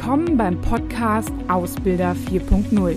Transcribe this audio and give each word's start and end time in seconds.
Willkommen 0.00 0.36
beim 0.36 0.60
Podcast 0.60 1.32
Ausbilder 1.48 2.12
4.0. 2.30 2.96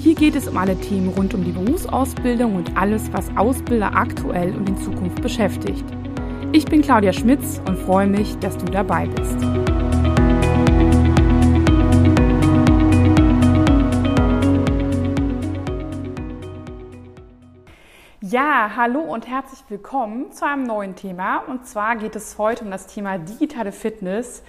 Hier 0.00 0.14
geht 0.14 0.36
es 0.36 0.46
um 0.46 0.56
alle 0.56 0.80
Themen 0.80 1.08
rund 1.08 1.34
um 1.34 1.42
die 1.42 1.50
Berufsausbildung 1.50 2.54
und 2.54 2.76
alles, 2.76 3.12
was 3.12 3.28
Ausbilder 3.36 3.92
aktuell 3.92 4.54
und 4.54 4.68
in 4.68 4.76
Zukunft 4.78 5.20
beschäftigt. 5.20 5.84
Ich 6.52 6.64
bin 6.64 6.80
Claudia 6.80 7.12
Schmitz 7.12 7.60
und 7.66 7.76
freue 7.76 8.06
mich, 8.06 8.38
dass 8.38 8.56
du 8.56 8.66
dabei 8.66 9.08
bist. 9.08 9.36
Ja, 18.20 18.70
hallo 18.76 19.00
und 19.00 19.26
herzlich 19.26 19.64
willkommen 19.68 20.30
zu 20.30 20.46
einem 20.46 20.62
neuen 20.62 20.94
Thema. 20.94 21.38
Und 21.48 21.66
zwar 21.66 21.96
geht 21.96 22.14
es 22.14 22.38
heute 22.38 22.64
um 22.64 22.70
das 22.70 22.86
Thema 22.86 23.18
digitale 23.18 23.72
Fitness 23.72 24.44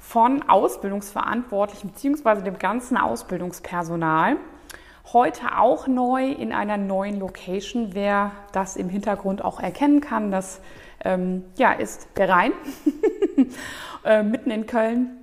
von 0.00 0.48
Ausbildungsverantwortlichen 0.48 1.90
bzw. 1.90 2.42
dem 2.42 2.58
ganzen 2.58 2.96
Ausbildungspersonal. 2.96 4.36
Heute 5.12 5.58
auch 5.58 5.86
neu 5.86 6.30
in 6.32 6.52
einer 6.52 6.76
neuen 6.76 7.20
Location. 7.20 7.90
Wer 7.92 8.32
das 8.52 8.76
im 8.76 8.88
Hintergrund 8.88 9.44
auch 9.44 9.60
erkennen 9.60 10.00
kann, 10.00 10.30
das 10.30 10.60
ähm, 11.04 11.44
ja, 11.56 11.72
ist 11.72 12.08
der 12.16 12.28
Rhein, 12.28 12.52
äh, 14.04 14.22
mitten 14.22 14.50
in 14.50 14.66
Köln. 14.66 15.16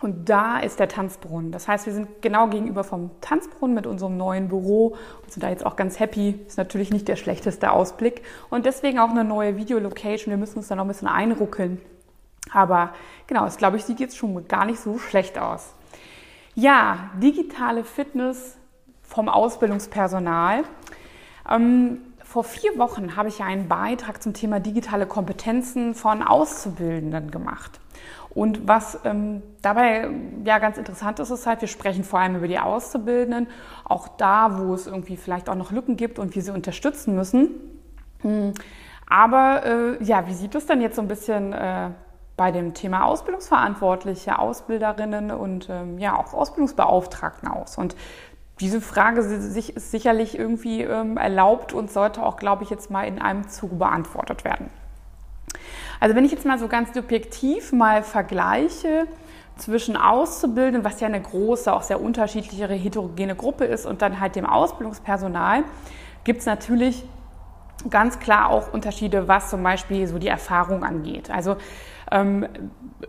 Und 0.00 0.28
da 0.28 0.58
ist 0.58 0.80
der 0.80 0.88
Tanzbrunnen. 0.88 1.50
Das 1.50 1.66
heißt, 1.66 1.86
wir 1.86 1.92
sind 1.94 2.20
genau 2.20 2.48
gegenüber 2.48 2.84
vom 2.84 3.10
Tanzbrunnen 3.20 3.74
mit 3.74 3.86
unserem 3.86 4.16
neuen 4.16 4.48
Büro 4.48 4.96
und 5.22 5.32
sind 5.32 5.42
da 5.42 5.48
jetzt 5.48 5.64
auch 5.64 5.76
ganz 5.76 5.98
happy. 5.98 6.40
Ist 6.46 6.58
natürlich 6.58 6.90
nicht 6.90 7.08
der 7.08 7.16
schlechteste 7.16 7.70
Ausblick. 7.70 8.22
Und 8.50 8.66
deswegen 8.66 8.98
auch 8.98 9.10
eine 9.10 9.24
neue 9.24 9.56
Videolocation. 9.56 10.30
Wir 10.30 10.36
müssen 10.36 10.58
uns 10.58 10.68
da 10.68 10.76
noch 10.76 10.84
ein 10.84 10.88
bisschen 10.88 11.08
einruckeln. 11.08 11.80
Aber 12.52 12.94
genau, 13.26 13.46
es 13.46 13.56
glaube 13.56 13.76
ich, 13.76 13.84
sieht 13.84 14.00
jetzt 14.00 14.16
schon 14.16 14.46
gar 14.48 14.64
nicht 14.64 14.80
so 14.80 14.98
schlecht 14.98 15.38
aus. 15.38 15.74
Ja, 16.54 17.10
digitale 17.20 17.84
Fitness 17.84 18.56
vom 19.02 19.28
Ausbildungspersonal. 19.28 20.64
Ähm, 21.50 21.98
vor 22.22 22.44
vier 22.44 22.78
Wochen 22.78 23.16
habe 23.16 23.28
ich 23.28 23.42
einen 23.42 23.68
Beitrag 23.68 24.22
zum 24.22 24.34
Thema 24.34 24.60
digitale 24.60 25.06
Kompetenzen 25.06 25.94
von 25.94 26.22
Auszubildenden 26.22 27.30
gemacht. 27.30 27.80
Und 28.30 28.66
was 28.66 28.98
ähm, 29.04 29.42
dabei 29.62 30.10
ja 30.44 30.58
ganz 30.58 30.76
interessant 30.76 31.20
ist, 31.20 31.30
ist 31.30 31.46
halt, 31.46 31.60
wir 31.60 31.68
sprechen 31.68 32.02
vor 32.02 32.18
allem 32.18 32.34
über 32.36 32.48
die 32.48 32.58
Auszubildenden, 32.58 33.46
auch 33.84 34.08
da, 34.08 34.58
wo 34.58 34.74
es 34.74 34.88
irgendwie 34.88 35.16
vielleicht 35.16 35.48
auch 35.48 35.54
noch 35.54 35.70
Lücken 35.70 35.96
gibt 35.96 36.18
und 36.18 36.34
wir 36.34 36.42
sie 36.42 36.52
unterstützen 36.52 37.14
müssen. 37.14 37.50
Hm. 38.22 38.54
Aber 39.06 39.64
äh, 39.64 40.04
ja, 40.04 40.26
wie 40.26 40.34
sieht 40.34 40.54
es 40.56 40.66
denn 40.66 40.80
jetzt 40.80 40.96
so 40.96 41.02
ein 41.02 41.08
bisschen 41.08 41.52
äh, 41.52 41.90
bei 42.36 42.50
dem 42.50 42.74
Thema 42.74 43.04
Ausbildungsverantwortliche, 43.04 44.38
Ausbilderinnen 44.38 45.30
und 45.30 45.68
ähm, 45.70 45.98
ja 45.98 46.16
auch 46.16 46.32
Ausbildungsbeauftragten 46.34 47.48
aus? 47.48 47.78
Und 47.78 47.96
diese 48.60 48.80
Frage 48.80 49.20
ist 49.20 49.90
sicherlich 49.90 50.38
irgendwie 50.38 50.82
ähm, 50.82 51.16
erlaubt 51.16 51.72
und 51.72 51.90
sollte 51.90 52.22
auch, 52.22 52.36
glaube 52.36 52.62
ich, 52.62 52.70
jetzt 52.70 52.90
mal 52.90 53.02
in 53.02 53.20
einem 53.20 53.48
Zuge 53.48 53.74
beantwortet 53.76 54.44
werden. 54.44 54.70
Also 56.00 56.14
wenn 56.14 56.24
ich 56.24 56.32
jetzt 56.32 56.44
mal 56.44 56.58
so 56.58 56.68
ganz 56.68 56.94
subjektiv 56.94 57.72
mal 57.72 58.02
vergleiche 58.02 59.06
zwischen 59.56 59.96
Auszubildenden, 59.96 60.84
was 60.84 61.00
ja 61.00 61.06
eine 61.06 61.20
große, 61.20 61.72
auch 61.72 61.82
sehr 61.82 62.00
unterschiedliche, 62.00 62.66
heterogene 62.68 63.34
Gruppe 63.34 63.64
ist, 63.64 63.86
und 63.86 64.02
dann 64.02 64.20
halt 64.20 64.36
dem 64.36 64.46
Ausbildungspersonal, 64.46 65.64
gibt 66.24 66.40
es 66.40 66.46
natürlich 66.46 67.04
ganz 67.90 68.18
klar 68.18 68.50
auch 68.50 68.72
Unterschiede, 68.72 69.28
was 69.28 69.50
zum 69.50 69.62
Beispiel 69.62 70.06
so 70.06 70.18
die 70.18 70.28
Erfahrung 70.28 70.84
angeht. 70.84 71.30
Also 71.30 71.56
ähm, 72.10 72.46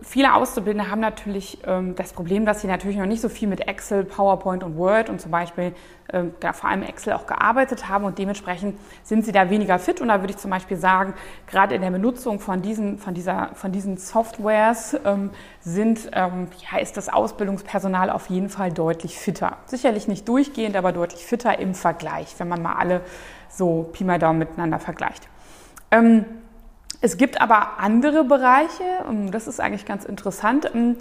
viele 0.01 0.33
Auszubildende 0.33 0.89
haben 0.89 1.01
natürlich 1.01 1.59
ähm, 1.65 1.95
das 1.95 2.13
Problem, 2.13 2.45
dass 2.45 2.61
sie 2.61 2.67
natürlich 2.67 2.97
noch 2.97 3.05
nicht 3.05 3.21
so 3.21 3.29
viel 3.29 3.47
mit 3.47 3.67
Excel, 3.67 4.03
PowerPoint 4.03 4.63
und 4.63 4.77
Word 4.77 5.09
und 5.09 5.19
zum 5.19 5.31
Beispiel 5.31 5.73
ähm, 6.13 6.33
vor 6.53 6.69
allem 6.69 6.83
Excel 6.83 7.13
auch 7.13 7.25
gearbeitet 7.27 7.89
haben 7.89 8.05
und 8.05 8.17
dementsprechend 8.17 8.77
sind 9.03 9.25
sie 9.25 9.31
da 9.31 9.49
weniger 9.49 9.79
fit. 9.79 10.01
Und 10.01 10.09
da 10.09 10.21
würde 10.21 10.31
ich 10.31 10.37
zum 10.37 10.51
Beispiel 10.51 10.77
sagen, 10.77 11.13
gerade 11.47 11.75
in 11.75 11.81
der 11.81 11.91
Benutzung 11.91 12.39
von 12.39 12.61
diesen, 12.61 12.97
von 12.97 13.13
dieser, 13.13 13.49
von 13.55 13.71
diesen 13.71 13.97
Softwares 13.97 14.95
ähm, 15.05 15.31
sind, 15.61 16.09
ähm, 16.13 16.47
ja, 16.71 16.79
ist 16.79 16.97
das 16.97 17.09
Ausbildungspersonal 17.09 18.09
auf 18.09 18.29
jeden 18.29 18.49
Fall 18.49 18.71
deutlich 18.71 19.17
fitter. 19.17 19.57
Sicherlich 19.65 20.07
nicht 20.07 20.27
durchgehend, 20.27 20.75
aber 20.75 20.91
deutlich 20.91 21.25
fitter 21.25 21.59
im 21.59 21.73
Vergleich, 21.73 22.35
wenn 22.37 22.47
man 22.47 22.61
mal 22.61 22.73
alle 22.73 23.01
so 23.49 23.89
Pi 23.91 24.03
mal 24.03 24.19
Daumen 24.19 24.39
miteinander 24.39 24.79
vergleicht. 24.79 25.27
Ähm, 25.91 26.25
es 27.05 27.17
gibt 27.17 27.39
aber 27.39 27.77
andere 27.77 28.23
Bereiche, 28.23 28.83
und 29.07 29.29
das 29.29 29.45
ist 29.47 29.59
eigentlich 29.59 29.85
ganz 29.85 30.05
interessant, 30.05 30.71
ähm, 30.73 30.95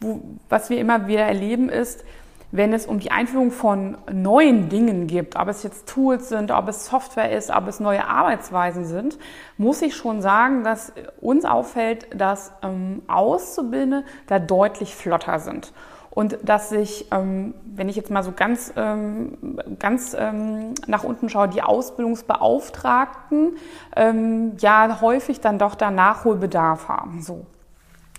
wo, 0.00 0.20
was 0.48 0.68
wir 0.68 0.78
immer 0.78 1.06
wieder 1.06 1.22
erleben 1.22 1.68
ist, 1.68 2.04
wenn 2.50 2.72
es 2.72 2.86
um 2.86 2.98
die 2.98 3.12
Einführung 3.12 3.52
von 3.52 3.96
neuen 4.12 4.68
Dingen 4.68 5.06
gibt, 5.06 5.36
ob 5.36 5.46
es 5.46 5.62
jetzt 5.62 5.88
Tools 5.88 6.28
sind, 6.28 6.50
ob 6.50 6.68
es 6.68 6.86
Software 6.86 7.30
ist, 7.30 7.50
ob 7.50 7.68
es 7.68 7.78
neue 7.78 8.04
Arbeitsweisen 8.04 8.84
sind, 8.84 9.16
muss 9.56 9.80
ich 9.80 9.94
schon 9.94 10.22
sagen, 10.22 10.64
dass 10.64 10.92
uns 11.20 11.44
auffällt, 11.44 12.08
dass 12.12 12.52
ähm, 12.64 13.02
Auszubildende 13.06 14.04
da 14.26 14.40
deutlich 14.40 14.92
flotter 14.96 15.38
sind 15.38 15.72
und 16.14 16.38
dass 16.44 16.68
sich, 16.68 17.06
ähm, 17.10 17.54
wenn 17.64 17.88
ich 17.88 17.96
jetzt 17.96 18.10
mal 18.10 18.22
so 18.22 18.32
ganz, 18.32 18.72
ähm, 18.76 19.58
ganz 19.78 20.16
ähm, 20.18 20.74
nach 20.86 21.02
unten 21.02 21.28
schaue, 21.28 21.48
die 21.48 21.62
Ausbildungsbeauftragten 21.62 23.56
ähm, 23.96 24.52
ja 24.58 25.00
häufig 25.00 25.40
dann 25.40 25.58
doch 25.58 25.74
da 25.74 25.90
Nachholbedarf 25.90 26.88
haben. 26.88 27.20
So. 27.20 27.46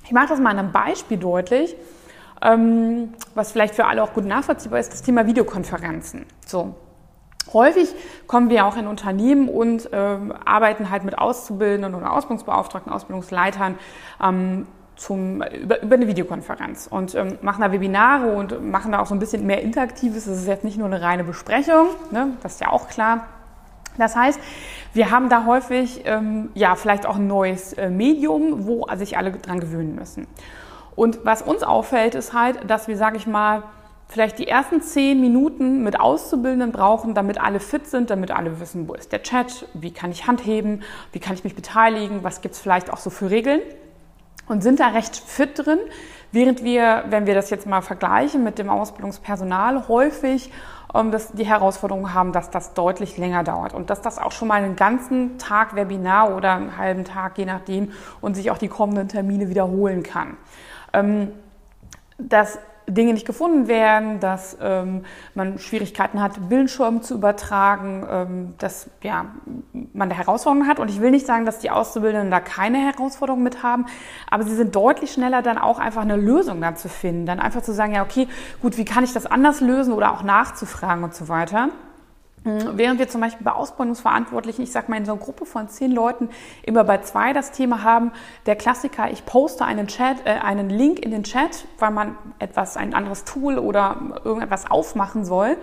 Ich 0.03 0.11
mache 0.11 0.27
das 0.27 0.39
mal 0.39 0.51
an 0.51 0.59
einem 0.59 0.71
Beispiel 0.73 1.17
deutlich, 1.17 1.75
ähm, 2.41 3.13
was 3.33 3.53
vielleicht 3.53 3.75
für 3.75 3.85
alle 3.85 4.03
auch 4.03 4.13
gut 4.13 4.25
nachvollziehbar 4.25 4.79
ist, 4.79 4.91
das 4.91 5.01
Thema 5.01 5.25
Videokonferenzen. 5.25 6.25
So. 6.45 6.75
Häufig 7.53 7.93
kommen 8.27 8.49
wir 8.49 8.65
auch 8.65 8.75
in 8.75 8.87
Unternehmen 8.87 9.47
und 9.47 9.87
ähm, 9.93 10.33
arbeiten 10.43 10.89
halt 10.89 11.05
mit 11.05 11.17
Auszubildenden 11.17 11.95
oder 11.95 12.11
Ausbildungsbeauftragten, 12.11 12.91
Ausbildungsleitern 12.91 13.77
ähm, 14.21 14.67
zum, 14.95 15.41
über, 15.41 15.81
über 15.81 15.95
eine 15.95 16.07
Videokonferenz 16.07 16.87
und 16.89 17.15
ähm, 17.15 17.37
machen 17.41 17.61
da 17.61 17.71
Webinare 17.71 18.31
und 18.31 18.63
machen 18.69 18.91
da 18.91 18.99
auch 18.99 19.05
so 19.05 19.15
ein 19.15 19.19
bisschen 19.19 19.45
mehr 19.45 19.61
Interaktives. 19.61 20.25
Das 20.25 20.37
ist 20.37 20.47
jetzt 20.47 20.63
nicht 20.63 20.77
nur 20.77 20.87
eine 20.87 21.01
reine 21.01 21.23
Besprechung, 21.23 21.87
ne? 22.11 22.29
das 22.43 22.53
ist 22.53 22.61
ja 22.61 22.69
auch 22.69 22.87
klar. 22.87 23.27
Das 23.97 24.15
heißt, 24.15 24.39
wir 24.93 25.11
haben 25.11 25.29
da 25.29 25.45
häufig 25.45 26.01
ähm, 26.05 26.49
ja 26.53 26.75
vielleicht 26.75 27.05
auch 27.05 27.15
ein 27.15 27.27
neues 27.27 27.73
äh, 27.73 27.89
Medium, 27.89 28.67
wo 28.67 28.87
sich 28.95 29.17
alle 29.17 29.31
dran 29.31 29.59
gewöhnen 29.59 29.95
müssen. 29.95 30.27
Und 30.95 31.19
was 31.23 31.41
uns 31.41 31.63
auffällt, 31.63 32.15
ist 32.15 32.33
halt, 32.33 32.69
dass 32.69 32.87
wir, 32.87 32.97
sage 32.97 33.17
ich 33.17 33.27
mal, 33.27 33.63
vielleicht 34.07 34.37
die 34.39 34.47
ersten 34.47 34.81
zehn 34.81 35.19
Minuten 35.19 35.83
mit 35.83 35.99
Auszubildenden 35.99 36.71
brauchen, 36.71 37.13
damit 37.13 37.41
alle 37.41 37.59
fit 37.59 37.87
sind, 37.87 38.09
damit 38.09 38.31
alle 38.31 38.59
wissen, 38.59 38.87
wo 38.87 38.93
ist 38.93 39.11
der 39.11 39.23
Chat, 39.23 39.67
wie 39.73 39.91
kann 39.91 40.11
ich 40.11 40.27
handheben, 40.27 40.83
wie 41.11 41.19
kann 41.19 41.33
ich 41.33 41.43
mich 41.43 41.55
beteiligen, 41.55 42.23
was 42.23 42.41
gibt 42.41 42.55
es 42.55 42.61
vielleicht 42.61 42.91
auch 42.91 42.97
so 42.97 43.09
für 43.09 43.29
Regeln 43.29 43.61
und 44.47 44.61
sind 44.61 44.79
da 44.79 44.89
recht 44.89 45.15
fit 45.15 45.65
drin, 45.65 45.79
während 46.31 46.63
wir, 46.63 47.05
wenn 47.09 47.25
wir 47.25 47.33
das 47.33 47.49
jetzt 47.49 47.65
mal 47.67 47.81
vergleichen 47.81 48.43
mit 48.43 48.59
dem 48.59 48.69
Ausbildungspersonal, 48.69 49.87
häufig 49.87 50.51
ähm, 50.93 51.11
das, 51.11 51.31
die 51.33 51.45
Herausforderung 51.45 52.13
haben, 52.13 52.31
dass 52.31 52.49
das 52.49 52.73
deutlich 52.73 53.17
länger 53.17 53.43
dauert 53.43 53.73
und 53.73 53.89
dass 53.89 54.01
das 54.01 54.17
auch 54.17 54.31
schon 54.31 54.47
mal 54.47 54.63
einen 54.63 54.75
ganzen 54.75 55.37
Tag 55.37 55.75
Webinar 55.75 56.35
oder 56.35 56.53
einen 56.53 56.77
halben 56.77 57.05
Tag, 57.05 57.37
je 57.37 57.45
nachdem, 57.45 57.91
und 58.21 58.35
sich 58.35 58.51
auch 58.51 58.57
die 58.57 58.67
kommenden 58.67 59.07
Termine 59.07 59.49
wiederholen 59.49 60.03
kann. 60.03 60.37
Ähm, 60.93 61.31
das 62.17 62.59
Dinge 62.87 63.13
nicht 63.13 63.25
gefunden 63.25 63.67
werden, 63.67 64.19
dass 64.19 64.57
ähm, 64.61 65.03
man 65.33 65.59
Schwierigkeiten 65.59 66.21
hat, 66.21 66.49
Bildschirm 66.49 67.01
zu 67.01 67.15
übertragen, 67.15 68.05
ähm, 68.09 68.53
dass 68.57 68.89
ja, 69.01 69.25
man 69.93 70.09
da 70.09 70.15
Herausforderungen 70.15 70.67
hat. 70.67 70.79
Und 70.79 70.89
ich 70.89 71.01
will 71.01 71.11
nicht 71.11 71.25
sagen, 71.25 71.45
dass 71.45 71.59
die 71.59 71.71
Auszubildenden 71.71 72.31
da 72.31 72.39
keine 72.39 72.77
Herausforderungen 72.77 73.43
mit 73.43 73.63
haben, 73.63 73.85
aber 74.29 74.43
sie 74.43 74.55
sind 74.55 74.75
deutlich 74.75 75.13
schneller 75.13 75.41
dann 75.41 75.57
auch 75.57 75.79
einfach 75.79 76.01
eine 76.01 76.15
Lösung 76.15 76.61
dann 76.61 76.75
zu 76.75 76.89
finden. 76.89 77.25
Dann 77.25 77.39
einfach 77.39 77.61
zu 77.61 77.73
sagen, 77.73 77.93
ja, 77.93 78.03
okay, 78.03 78.27
gut, 78.61 78.77
wie 78.77 78.85
kann 78.85 79.03
ich 79.03 79.13
das 79.13 79.25
anders 79.25 79.61
lösen 79.61 79.93
oder 79.93 80.13
auch 80.13 80.23
nachzufragen 80.23 81.03
und 81.03 81.15
so 81.15 81.27
weiter. 81.27 81.69
Mhm. 82.45 82.77
Während 82.77 82.99
wir 82.99 83.09
zum 83.09 83.21
Beispiel 83.21 83.43
bei 83.43 83.51
Ausbildungsverantwortlichen, 83.51 84.63
ich 84.63 84.71
sage 84.71 84.89
mal 84.89 84.97
in 84.97 85.05
so 85.05 85.13
einer 85.13 85.21
Gruppe 85.21 85.45
von 85.45 85.67
zehn 85.67 85.91
Leuten, 85.91 86.29
immer 86.63 86.83
bei 86.83 86.99
zwei 86.99 87.33
das 87.33 87.51
Thema 87.51 87.83
haben, 87.83 88.11
der 88.45 88.55
Klassiker, 88.55 89.11
ich 89.11 89.25
poste 89.25 89.65
einen 89.65 89.87
Chat, 89.87 90.25
äh, 90.25 90.29
einen 90.29 90.69
Link 90.69 90.99
in 90.99 91.11
den 91.11 91.23
Chat, 91.23 91.65
weil 91.79 91.91
man 91.91 92.15
etwas, 92.39 92.77
ein 92.77 92.93
anderes 92.93 93.25
Tool 93.25 93.57
oder 93.57 94.21
irgendetwas 94.23 94.69
aufmachen 94.69 95.25
soll. 95.25 95.57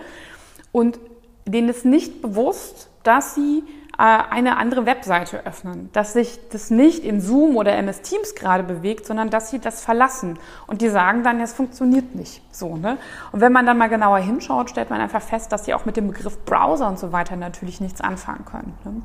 Und 0.71 0.99
denen 1.45 1.69
ist 1.69 1.85
nicht 1.85 2.21
bewusst, 2.21 2.89
dass 3.03 3.33
sie 3.33 3.63
eine 3.95 4.57
andere 4.57 4.87
Webseite 4.87 5.45
öffnen, 5.45 5.89
dass 5.93 6.13
sich 6.13 6.39
das 6.51 6.71
nicht 6.71 7.03
in 7.03 7.21
Zoom 7.21 7.55
oder 7.55 7.73
MS 7.73 8.01
Teams 8.01 8.33
gerade 8.33 8.63
bewegt, 8.63 9.05
sondern 9.05 9.29
dass 9.29 9.51
sie 9.51 9.59
das 9.59 9.83
verlassen. 9.83 10.39
Und 10.65 10.81
die 10.81 10.89
sagen 10.89 11.23
dann, 11.23 11.39
es 11.39 11.53
funktioniert 11.53 12.15
nicht 12.15 12.41
so. 12.51 12.75
Ne? 12.75 12.97
Und 13.31 13.41
wenn 13.41 13.51
man 13.51 13.67
dann 13.67 13.77
mal 13.77 13.89
genauer 13.89 14.17
hinschaut, 14.17 14.71
stellt 14.71 14.89
man 14.89 14.99
einfach 14.99 15.21
fest, 15.21 15.51
dass 15.51 15.65
sie 15.65 15.75
auch 15.75 15.85
mit 15.85 15.95
dem 15.95 16.07
Begriff 16.07 16.43
Browser 16.43 16.87
und 16.87 16.97
so 16.97 17.11
weiter 17.11 17.35
natürlich 17.35 17.81
nichts 17.81 18.01
anfangen 18.01 18.45
können. 18.45 18.73
Ne? 18.83 19.01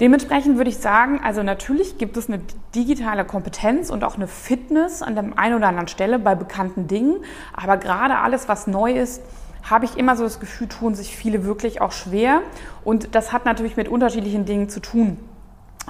Dementsprechend 0.00 0.56
würde 0.56 0.68
ich 0.68 0.78
sagen, 0.78 1.20
also 1.22 1.42
natürlich 1.42 1.96
gibt 1.96 2.16
es 2.16 2.28
eine 2.28 2.40
digitale 2.74 3.24
Kompetenz 3.24 3.88
und 3.88 4.04
auch 4.04 4.16
eine 4.16 4.26
Fitness 4.26 5.00
an 5.00 5.14
der 5.14 5.24
einen 5.36 5.54
oder 5.54 5.68
anderen 5.68 5.88
Stelle 5.88 6.18
bei 6.18 6.34
bekannten 6.34 6.88
Dingen, 6.88 7.18
aber 7.52 7.76
gerade 7.76 8.18
alles, 8.18 8.48
was 8.48 8.66
neu 8.66 8.92
ist, 8.92 9.22
habe 9.62 9.84
ich 9.84 9.96
immer 9.96 10.16
so 10.16 10.24
das 10.24 10.40
Gefühl, 10.40 10.68
tun 10.68 10.94
sich 10.94 11.16
viele 11.16 11.44
wirklich 11.44 11.80
auch 11.80 11.92
schwer. 11.92 12.40
Und 12.84 13.14
das 13.14 13.32
hat 13.32 13.44
natürlich 13.44 13.76
mit 13.76 13.88
unterschiedlichen 13.88 14.44
Dingen 14.44 14.68
zu 14.68 14.80
tun 14.80 15.18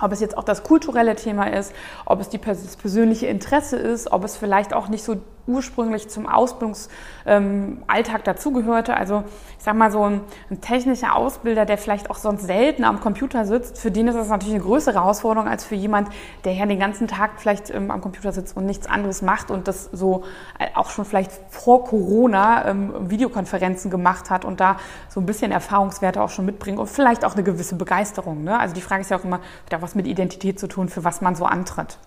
ob 0.00 0.12
es 0.12 0.20
jetzt 0.20 0.38
auch 0.38 0.44
das 0.44 0.62
kulturelle 0.62 1.16
Thema 1.16 1.46
ist, 1.46 1.72
ob 2.06 2.20
es 2.20 2.28
die, 2.28 2.38
das 2.38 2.76
persönliche 2.76 3.26
Interesse 3.26 3.76
ist, 3.76 4.10
ob 4.10 4.24
es 4.24 4.36
vielleicht 4.36 4.72
auch 4.72 4.88
nicht 4.88 5.04
so 5.04 5.16
ursprünglich 5.46 6.08
zum 6.08 6.28
Ausbildungsalltag 6.28 6.90
ähm, 7.26 8.24
dazugehörte. 8.24 8.96
Also 8.96 9.24
ich 9.58 9.64
sage 9.64 9.76
mal 9.76 9.90
so 9.90 10.04
ein, 10.04 10.20
ein, 10.50 10.60
technischer 10.60 11.16
Ausbilder, 11.16 11.66
der 11.66 11.78
vielleicht 11.78 12.10
auch 12.10 12.16
sonst 12.16 12.46
selten 12.46 12.84
am 12.84 13.00
Computer 13.00 13.44
sitzt, 13.44 13.78
für 13.78 13.90
den 13.90 14.08
ist 14.08 14.14
das 14.14 14.28
natürlich 14.28 14.54
eine 14.54 14.62
größere 14.62 14.94
Herausforderung 14.94 15.48
als 15.48 15.64
für 15.64 15.74
jemand, 15.74 16.08
der 16.44 16.52
ja 16.52 16.66
den 16.66 16.78
ganzen 16.78 17.08
Tag 17.08 17.32
vielleicht 17.40 17.70
ähm, 17.70 17.90
am 17.90 18.00
Computer 18.00 18.32
sitzt 18.32 18.56
und 18.56 18.66
nichts 18.66 18.86
anderes 18.86 19.22
macht 19.22 19.50
und 19.50 19.66
das 19.66 19.90
so 19.92 20.24
äh, 20.58 20.66
auch 20.74 20.90
schon 20.90 21.04
vielleicht 21.04 21.32
vor 21.48 21.84
Corona 21.84 22.68
ähm, 22.68 23.10
Videokonferenzen 23.10 23.90
gemacht 23.90 24.30
hat 24.30 24.44
und 24.44 24.60
da 24.60 24.76
so 25.08 25.20
ein 25.20 25.26
bisschen 25.26 25.50
Erfahrungswerte 25.50 26.22
auch 26.22 26.30
schon 26.30 26.46
mitbringt 26.46 26.78
und 26.78 26.86
vielleicht 26.86 27.24
auch 27.24 27.34
eine 27.34 27.42
gewisse 27.42 27.74
Begeisterung. 27.74 28.44
Ne? 28.44 28.58
Also 28.58 28.74
die 28.74 28.80
Frage 28.80 29.02
ist 29.02 29.10
ja 29.10 29.18
auch 29.18 29.24
immer, 29.24 29.40
hat 29.66 29.74
auch 29.74 29.82
was 29.82 29.94
mit 29.94 30.06
Identität 30.06 30.60
zu 30.60 30.68
tun, 30.68 30.88
für 30.88 31.02
was 31.02 31.20
man 31.20 31.34
so 31.34 31.44
antritt. 31.46 31.98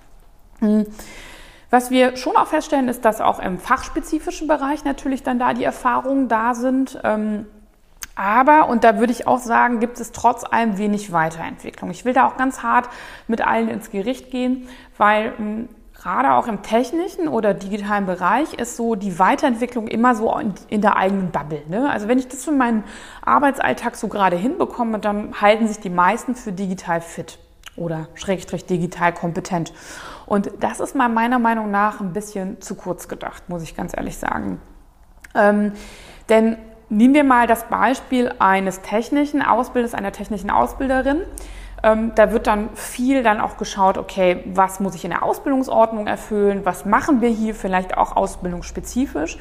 Mhm. 0.62 0.86
Was 1.76 1.92
wir 1.92 2.16
schon 2.16 2.38
auch 2.38 2.48
feststellen, 2.48 2.88
ist, 2.88 3.04
dass 3.04 3.20
auch 3.20 3.38
im 3.38 3.60
fachspezifischen 3.60 4.48
Bereich 4.48 4.86
natürlich 4.86 5.24
dann 5.24 5.40
da 5.40 5.54
die 5.54 5.66
Erfahrungen 5.66 6.30
da 6.30 6.54
sind. 6.54 6.98
Ähm, 7.04 7.48
aber, 8.16 8.70
und 8.70 8.86
da 8.86 8.98
würde 8.98 9.12
ich 9.12 9.28
auch 9.28 9.40
sagen, 9.40 9.82
gibt 9.82 10.00
es 10.00 10.14
trotz 10.14 10.46
allem 10.46 10.78
wenig 10.78 11.12
Weiterentwicklung. 11.12 11.92
Ich 11.92 12.06
will 12.06 12.14
da 12.14 12.30
auch 12.30 12.38
ganz 12.38 12.64
hart 12.64 12.88
mit 13.28 13.46
allen 13.46 13.68
ins 13.68 13.92
Gericht 13.92 14.32
gehen, 14.32 14.70
weil 14.98 15.34
ähm, 15.38 15.68
gerade 15.94 16.32
auch 16.36 16.48
im 16.48 16.62
technischen 16.62 17.28
oder 17.28 17.54
digitalen 17.54 18.06
Bereich 18.06 18.54
ist 18.54 18.78
so 18.78 18.96
die 18.96 19.20
Weiterentwicklung 19.20 19.90
immer 19.90 20.16
so 20.16 20.34
in, 20.70 20.80
der 20.80 20.96
eigenen 20.96 21.32
Bubble. 21.32 21.64
Ne? 21.68 21.90
Also 21.90 22.08
wenn 22.08 22.20
ich 22.20 22.30
das 22.30 22.46
für 22.46 22.54
meinen 22.54 22.86
Arbeitsalltag 23.22 23.98
so 23.98 24.08
gerade 24.08 24.38
hinbekomme, 24.38 25.00
dann 25.00 25.42
halten 25.42 25.68
sich 25.68 25.80
die 25.80 25.90
meisten 25.90 26.36
für 26.36 26.54
digital 26.54 27.02
fit 27.02 27.38
oder 27.76 28.08
schrägstrich 28.14 28.66
digital 28.66 29.14
kompetent. 29.14 29.74
Und 30.26 30.52
das 30.60 30.80
ist 30.80 30.96
mal 30.96 31.10
meiner 31.10 31.40
Meinung 31.40 31.72
nach 31.72 32.00
ein 32.00 32.14
bisschen 32.14 32.62
zu 32.62 32.76
kurz 32.76 33.08
gedacht, 33.08 33.50
muss 33.50 33.64
ich 33.64 33.76
ganz 33.76 33.96
ehrlich 33.96 34.18
sagen. 34.18 34.60
Ähm, 35.36 35.74
denn 36.30 36.58
nehmen 36.90 37.14
wir 37.14 37.24
mal 37.24 37.48
das 37.48 37.66
Beispiel 37.66 38.34
eines 38.40 38.82
technischen 38.82 39.42
Ausbilders, 39.42 39.94
einer 39.94 40.12
technischen 40.12 40.50
Ausbilderin. 40.50 41.22
Ähm, 41.86 42.14
da 42.16 42.32
wird 42.32 42.48
dann 42.48 42.70
viel 42.74 43.22
dann 43.22 43.40
auch 43.40 43.58
geschaut, 43.58 44.00
okay, 44.00 44.44
was 44.48 44.80
muss 44.80 44.96
ich 44.96 45.06
in 45.06 45.12
der 45.12 45.22
Ausbildungsordnung 45.22 46.08
erfüllen, 46.08 46.62
was 46.64 46.84
machen 46.84 47.22
wir 47.22 47.30
hier 47.30 47.54
vielleicht 47.54 47.96
auch 47.96 48.16
ausbildungsspezifisch. 48.16 49.38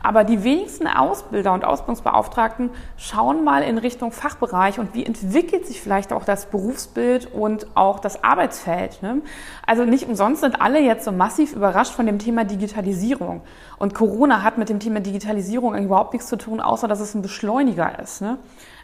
Aber 0.00 0.22
die 0.22 0.44
wenigsten 0.44 0.86
Ausbilder 0.86 1.52
und 1.52 1.64
Ausbildungsbeauftragten 1.64 2.70
schauen 2.96 3.42
mal 3.42 3.64
in 3.64 3.78
Richtung 3.78 4.12
Fachbereich 4.12 4.78
und 4.78 4.94
wie 4.94 5.04
entwickelt 5.04 5.66
sich 5.66 5.80
vielleicht 5.80 6.12
auch 6.12 6.24
das 6.24 6.46
Berufsbild 6.46 7.34
und 7.34 7.66
auch 7.74 7.98
das 7.98 8.22
Arbeitsfeld. 8.22 9.02
Ne? 9.02 9.22
Also 9.66 9.84
nicht 9.84 10.06
umsonst 10.06 10.42
sind 10.42 10.62
alle 10.62 10.78
jetzt 10.78 11.04
so 11.04 11.10
massiv 11.10 11.52
überrascht 11.52 11.94
von 11.94 12.06
dem 12.06 12.20
Thema 12.20 12.44
Digitalisierung. 12.44 13.40
Und 13.76 13.94
Corona 13.94 14.44
hat 14.44 14.56
mit 14.56 14.68
dem 14.68 14.78
Thema 14.78 15.00
Digitalisierung 15.00 15.76
überhaupt 15.76 16.12
nichts 16.12 16.28
zu 16.28 16.36
tun, 16.36 16.60
außer 16.60 16.86
dass 16.86 17.00
es 17.00 17.16
ein 17.16 17.22
Beschleuniger 17.22 17.98
ist. 17.98 18.22
Ne? 18.22 18.38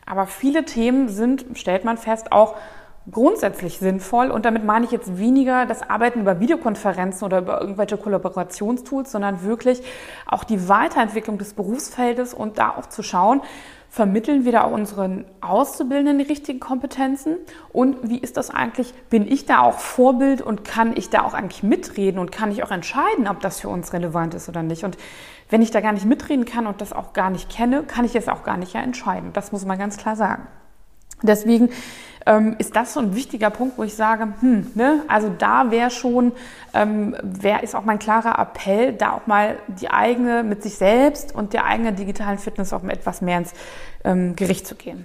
Aber 0.04 0.26
viele 0.26 0.64
Themen 0.64 1.08
sind, 1.08 1.46
stellt 1.54 1.84
man 1.84 1.96
fest, 1.96 2.32
auch 2.32 2.56
grundsätzlich 3.10 3.78
sinnvoll. 3.78 4.30
Und 4.30 4.44
damit 4.44 4.64
meine 4.64 4.86
ich 4.86 4.90
jetzt 4.90 5.18
weniger 5.18 5.66
das 5.66 5.88
Arbeiten 5.88 6.20
über 6.20 6.40
Videokonferenzen 6.40 7.24
oder 7.24 7.38
über 7.38 7.60
irgendwelche 7.60 7.96
Kollaborationstools, 7.96 9.12
sondern 9.12 9.42
wirklich 9.42 9.82
auch 10.26 10.44
die 10.44 10.68
Weiterentwicklung 10.68 11.38
des 11.38 11.54
Berufsfeldes 11.54 12.34
und 12.34 12.58
da 12.58 12.70
auch 12.70 12.86
zu 12.86 13.02
schauen, 13.02 13.42
vermitteln 13.94 14.44
wir 14.44 14.50
da 14.50 14.64
auch 14.64 14.72
unseren 14.72 15.24
Auszubildenden 15.40 16.18
die 16.18 16.24
richtigen 16.24 16.58
Kompetenzen? 16.58 17.36
Und 17.72 18.08
wie 18.08 18.18
ist 18.18 18.36
das 18.36 18.50
eigentlich? 18.50 18.92
Bin 19.08 19.30
ich 19.30 19.46
da 19.46 19.60
auch 19.60 19.78
Vorbild 19.78 20.42
und 20.42 20.64
kann 20.64 20.96
ich 20.96 21.10
da 21.10 21.22
auch 21.22 21.34
eigentlich 21.34 21.62
mitreden 21.62 22.18
und 22.18 22.32
kann 22.32 22.50
ich 22.50 22.64
auch 22.64 22.72
entscheiden, 22.72 23.28
ob 23.28 23.38
das 23.40 23.60
für 23.60 23.68
uns 23.68 23.92
relevant 23.92 24.34
ist 24.34 24.48
oder 24.48 24.64
nicht? 24.64 24.82
Und 24.82 24.96
wenn 25.48 25.62
ich 25.62 25.70
da 25.70 25.80
gar 25.80 25.92
nicht 25.92 26.06
mitreden 26.06 26.44
kann 26.44 26.66
und 26.66 26.80
das 26.80 26.92
auch 26.92 27.12
gar 27.12 27.30
nicht 27.30 27.48
kenne, 27.48 27.84
kann 27.84 28.04
ich 28.04 28.16
es 28.16 28.28
auch 28.28 28.42
gar 28.42 28.56
nicht 28.56 28.72
ja 28.72 28.80
entscheiden. 28.80 29.30
Das 29.32 29.52
muss 29.52 29.64
man 29.64 29.78
ganz 29.78 29.96
klar 29.96 30.16
sagen. 30.16 30.48
Deswegen 31.22 31.70
ähm, 32.26 32.56
ist 32.58 32.76
das 32.76 32.94
so 32.94 33.00
ein 33.00 33.14
wichtiger 33.14 33.50
Punkt, 33.50 33.78
wo 33.78 33.82
ich 33.82 33.94
sage, 33.94 34.28
hm, 34.40 34.72
ne, 34.74 35.02
also 35.08 35.30
da 35.36 35.70
wäre 35.70 35.90
schon, 35.90 36.32
ähm, 36.72 37.16
wär, 37.22 37.62
ist 37.62 37.74
auch 37.74 37.84
mein 37.84 37.98
klarer 37.98 38.38
Appell, 38.38 38.92
da 38.92 39.12
auch 39.12 39.26
mal 39.26 39.56
die 39.68 39.90
eigene, 39.90 40.42
mit 40.42 40.62
sich 40.62 40.76
selbst 40.76 41.34
und 41.34 41.52
der 41.52 41.64
eigenen 41.64 41.96
digitalen 41.96 42.38
Fitness 42.38 42.72
auch 42.72 42.84
etwas 42.84 43.20
mehr 43.20 43.38
ins 43.38 43.52
ähm, 44.04 44.36
Gericht 44.36 44.66
zu 44.66 44.74
gehen. 44.74 45.04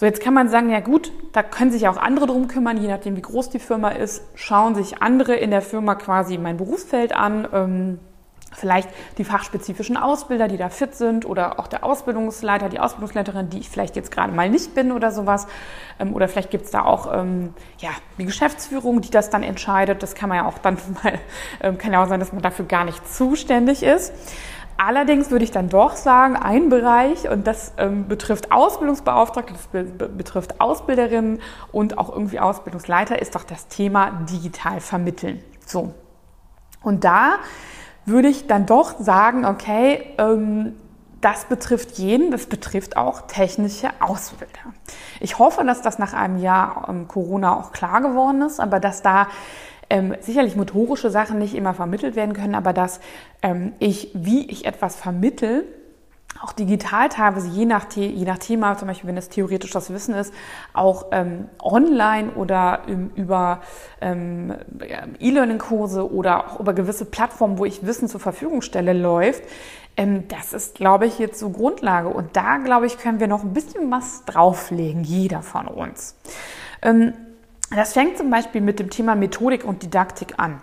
So, 0.00 0.06
jetzt 0.06 0.22
kann 0.22 0.32
man 0.32 0.48
sagen, 0.48 0.70
ja 0.70 0.78
gut, 0.78 1.10
da 1.32 1.42
können 1.42 1.72
sich 1.72 1.88
auch 1.88 1.96
andere 1.96 2.26
drum 2.26 2.46
kümmern, 2.46 2.80
je 2.80 2.88
nachdem 2.88 3.16
wie 3.16 3.22
groß 3.22 3.50
die 3.50 3.58
Firma 3.58 3.90
ist, 3.90 4.22
schauen 4.36 4.76
sich 4.76 5.02
andere 5.02 5.34
in 5.34 5.50
der 5.50 5.62
Firma 5.62 5.96
quasi 5.96 6.38
mein 6.38 6.56
Berufsfeld 6.56 7.12
an, 7.12 7.48
ähm, 7.52 7.98
vielleicht 8.52 8.88
die 9.18 9.24
fachspezifischen 9.24 9.96
Ausbilder, 9.96 10.48
die 10.48 10.56
da 10.56 10.68
fit 10.68 10.94
sind 10.94 11.26
oder 11.26 11.58
auch 11.58 11.66
der 11.66 11.84
Ausbildungsleiter, 11.84 12.68
die 12.68 12.80
Ausbildungsleiterin, 12.80 13.50
die 13.50 13.58
ich 13.58 13.68
vielleicht 13.68 13.96
jetzt 13.96 14.10
gerade 14.10 14.32
mal 14.32 14.48
nicht 14.48 14.74
bin 14.74 14.92
oder 14.92 15.10
sowas. 15.10 15.46
Ähm, 15.98 16.14
oder 16.14 16.28
vielleicht 16.28 16.50
gibt 16.50 16.64
es 16.64 16.70
da 16.70 16.84
auch 16.84 17.12
ähm, 17.12 17.54
ja, 17.78 17.90
die 18.18 18.24
Geschäftsführung, 18.24 19.00
die 19.00 19.10
das 19.10 19.30
dann 19.30 19.42
entscheidet. 19.42 20.02
Das 20.02 20.14
kann 20.14 20.28
man 20.28 20.38
ja 20.38 20.46
auch 20.46 20.58
dann 20.58 20.78
mal, 21.02 21.18
ähm, 21.62 21.78
kann 21.78 21.92
ja 21.92 22.02
auch 22.02 22.08
sein, 22.08 22.20
dass 22.20 22.32
man 22.32 22.42
dafür 22.42 22.64
gar 22.64 22.84
nicht 22.84 23.06
zuständig 23.12 23.82
ist. 23.82 24.12
Allerdings 24.80 25.32
würde 25.32 25.44
ich 25.44 25.50
dann 25.50 25.68
doch 25.68 25.96
sagen, 25.96 26.36
ein 26.36 26.68
Bereich, 26.68 27.28
und 27.28 27.48
das 27.48 27.72
ähm, 27.78 28.06
betrifft 28.06 28.52
Ausbildungsbeauftragte, 28.52 29.52
das 29.52 29.66
be 29.66 29.82
betrifft 30.08 30.60
Ausbilderinnen 30.60 31.40
und 31.72 31.98
auch 31.98 32.10
irgendwie 32.10 32.38
Ausbildungsleiter, 32.38 33.20
ist 33.20 33.34
doch 33.34 33.42
das 33.42 33.66
Thema 33.66 34.12
digital 34.30 34.78
vermitteln. 34.80 35.42
So. 35.66 35.94
Und 36.80 37.02
da 37.02 37.38
würde 38.08 38.28
ich 38.28 38.46
dann 38.46 38.66
doch 38.66 38.98
sagen, 38.98 39.44
okay, 39.44 40.14
ähm, 40.18 40.74
das 41.20 41.46
betrifft 41.46 41.98
jeden, 41.98 42.30
das 42.30 42.46
betrifft 42.46 42.96
auch 42.96 43.22
technische 43.22 43.88
Ausbilder. 44.00 44.72
Ich 45.20 45.38
hoffe, 45.38 45.64
dass 45.64 45.82
das 45.82 45.98
nach 45.98 46.12
einem 46.12 46.38
Jahr 46.38 46.86
ähm, 46.88 47.08
Corona 47.08 47.56
auch 47.56 47.72
klar 47.72 48.00
geworden 48.00 48.42
ist, 48.42 48.60
aber 48.60 48.78
dass 48.78 49.02
da 49.02 49.28
ähm, 49.90 50.14
sicherlich 50.20 50.54
motorische 50.54 51.10
Sachen 51.10 51.38
nicht 51.38 51.54
immer 51.54 51.74
vermittelt 51.74 52.14
werden 52.14 52.34
können, 52.34 52.54
aber 52.54 52.72
dass 52.72 53.00
ähm, 53.42 53.72
ich, 53.78 54.10
wie 54.14 54.48
ich 54.48 54.66
etwas 54.66 54.96
vermittel, 54.96 55.64
auch 56.42 56.52
digital 56.52 57.08
teilweise, 57.08 57.48
je 57.48 57.64
nach, 57.64 57.90
je 57.92 58.24
nach 58.24 58.38
Thema, 58.38 58.76
zum 58.76 58.88
Beispiel 58.88 59.08
wenn 59.08 59.16
es 59.16 59.28
theoretisch 59.28 59.70
das 59.70 59.92
Wissen 59.92 60.14
ist, 60.14 60.32
auch 60.72 61.06
ähm, 61.12 61.48
online 61.62 62.30
oder 62.32 62.82
ähm, 62.88 63.10
über 63.14 63.60
ähm, 64.00 64.54
E-Learning-Kurse 65.18 66.12
oder 66.12 66.48
auch 66.48 66.60
über 66.60 66.74
gewisse 66.74 67.04
Plattformen, 67.04 67.58
wo 67.58 67.64
ich 67.64 67.84
Wissen 67.84 68.08
zur 68.08 68.20
Verfügung 68.20 68.62
stelle, 68.62 68.92
läuft. 68.92 69.42
Ähm, 69.96 70.28
das 70.28 70.52
ist, 70.52 70.76
glaube 70.76 71.06
ich, 71.06 71.18
jetzt 71.18 71.40
so 71.40 71.50
Grundlage. 71.50 72.08
Und 72.08 72.36
da, 72.36 72.58
glaube 72.58 72.86
ich, 72.86 72.98
können 72.98 73.20
wir 73.20 73.26
noch 73.26 73.42
ein 73.42 73.52
bisschen 73.52 73.90
was 73.90 74.24
drauflegen, 74.24 75.02
jeder 75.02 75.42
von 75.42 75.66
uns. 75.66 76.14
Ähm, 76.82 77.12
das 77.74 77.92
fängt 77.92 78.16
zum 78.16 78.30
Beispiel 78.30 78.60
mit 78.60 78.78
dem 78.78 78.88
Thema 78.88 79.14
Methodik 79.14 79.64
und 79.64 79.82
Didaktik 79.82 80.34
an. 80.38 80.62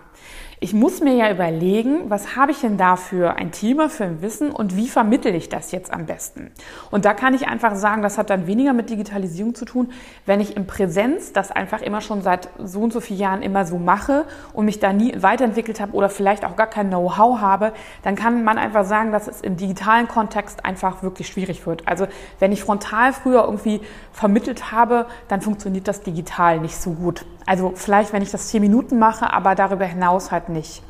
Ich 0.58 0.72
muss 0.72 1.02
mir 1.02 1.14
ja 1.14 1.30
überlegen, 1.30 2.08
was 2.08 2.34
habe 2.34 2.50
ich 2.50 2.62
denn 2.62 2.78
da 2.78 2.96
für 2.96 3.36
ein 3.36 3.52
Thema, 3.52 3.90
für 3.90 4.04
ein 4.04 4.22
Wissen 4.22 4.50
und 4.50 4.74
wie 4.74 4.88
vermittel 4.88 5.34
ich 5.34 5.50
das 5.50 5.70
jetzt 5.70 5.92
am 5.92 6.06
besten? 6.06 6.50
Und 6.90 7.04
da 7.04 7.12
kann 7.12 7.34
ich 7.34 7.46
einfach 7.46 7.74
sagen, 7.74 8.00
das 8.00 8.16
hat 8.16 8.30
dann 8.30 8.46
weniger 8.46 8.72
mit 8.72 8.88
Digitalisierung 8.88 9.54
zu 9.54 9.66
tun, 9.66 9.92
wenn 10.24 10.40
ich 10.40 10.56
im 10.56 10.66
Präsenz 10.66 11.34
das 11.34 11.50
einfach 11.52 11.82
immer 11.82 12.00
schon 12.00 12.22
seit 12.22 12.48
so 12.58 12.80
und 12.80 12.90
so 12.90 13.02
vielen 13.02 13.20
Jahren 13.20 13.42
immer 13.42 13.66
so 13.66 13.76
mache 13.76 14.24
und 14.54 14.64
mich 14.64 14.80
da 14.80 14.94
nie 14.94 15.12
weiterentwickelt 15.20 15.78
habe 15.78 15.92
oder 15.92 16.08
vielleicht 16.08 16.46
auch 16.46 16.56
gar 16.56 16.68
kein 16.68 16.88
Know-how 16.88 17.38
habe, 17.38 17.74
dann 18.02 18.14
kann 18.14 18.42
man 18.42 18.56
einfach 18.56 18.86
sagen, 18.86 19.12
dass 19.12 19.28
es 19.28 19.42
im 19.42 19.58
digitalen 19.58 20.08
Kontext 20.08 20.64
einfach 20.64 21.02
wirklich 21.02 21.28
schwierig 21.28 21.66
wird. 21.66 21.86
Also 21.86 22.06
wenn 22.38 22.50
ich 22.50 22.62
frontal 22.62 23.12
früher 23.12 23.44
irgendwie 23.44 23.82
vermittelt 24.10 24.72
habe, 24.72 25.04
dann 25.28 25.42
funktioniert 25.42 25.86
das 25.86 26.00
digital 26.00 26.60
nicht 26.60 26.76
so 26.76 26.92
gut. 26.92 27.26
Also 27.46 27.72
vielleicht, 27.74 28.12
wenn 28.12 28.22
ich 28.22 28.30
das 28.30 28.48
zehn 28.48 28.60
Minuten 28.60 28.98
mache, 28.98 29.32
aber 29.32 29.54
darüber 29.54 29.84
hinaus 29.84 30.32
halt 30.32 30.48
nicht. 30.48 30.82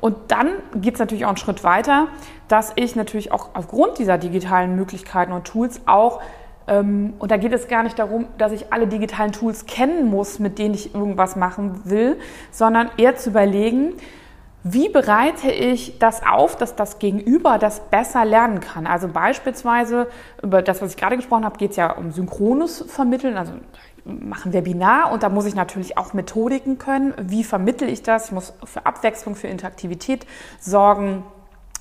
Und 0.00 0.16
dann 0.28 0.48
geht 0.74 0.94
es 0.94 1.00
natürlich 1.00 1.24
auch 1.24 1.30
einen 1.30 1.38
Schritt 1.38 1.64
weiter, 1.64 2.08
dass 2.48 2.72
ich 2.76 2.96
natürlich 2.96 3.32
auch 3.32 3.50
aufgrund 3.54 3.98
dieser 3.98 4.18
digitalen 4.18 4.76
Möglichkeiten 4.76 5.32
und 5.32 5.46
Tools 5.46 5.80
auch, 5.86 6.20
ähm, 6.68 7.14
und 7.18 7.30
da 7.30 7.38
geht 7.38 7.52
es 7.52 7.68
gar 7.68 7.82
nicht 7.82 7.98
darum, 7.98 8.26
dass 8.38 8.52
ich 8.52 8.72
alle 8.72 8.86
digitalen 8.86 9.32
Tools 9.32 9.66
kennen 9.66 10.10
muss, 10.10 10.38
mit 10.38 10.58
denen 10.58 10.74
ich 10.74 10.94
irgendwas 10.94 11.34
machen 11.34 11.80
will, 11.84 12.18
sondern 12.50 12.90
eher 12.98 13.16
zu 13.16 13.30
überlegen, 13.30 13.94
wie 14.68 14.88
bereite 14.88 15.50
ich 15.50 15.98
das 16.00 16.22
auf, 16.26 16.56
dass 16.56 16.74
das 16.74 16.98
Gegenüber 16.98 17.56
das 17.56 17.78
besser 17.78 18.24
lernen 18.24 18.58
kann? 18.58 18.88
Also 18.88 19.06
beispielsweise 19.06 20.08
über 20.42 20.60
das, 20.60 20.82
was 20.82 20.90
ich 20.90 20.96
gerade 20.96 21.16
gesprochen 21.16 21.44
habe, 21.44 21.56
geht 21.56 21.70
es 21.70 21.76
ja 21.76 21.92
um 21.92 22.10
synchrones 22.10 22.84
Vermitteln. 22.88 23.36
Also 23.36 23.52
mache 24.06 24.48
ein 24.48 24.52
Webinar 24.52 25.12
und 25.12 25.22
da 25.22 25.28
muss 25.28 25.46
ich 25.46 25.54
natürlich 25.54 25.98
auch 25.98 26.12
Methodiken 26.12 26.78
können. 26.78 27.14
Wie 27.20 27.44
vermittel 27.44 27.88
ich 27.88 28.02
das? 28.02 28.26
Ich 28.26 28.32
muss 28.32 28.52
für 28.64 28.86
Abwechslung, 28.86 29.34
für 29.34 29.48
Interaktivität 29.48 30.26
sorgen. 30.60 31.24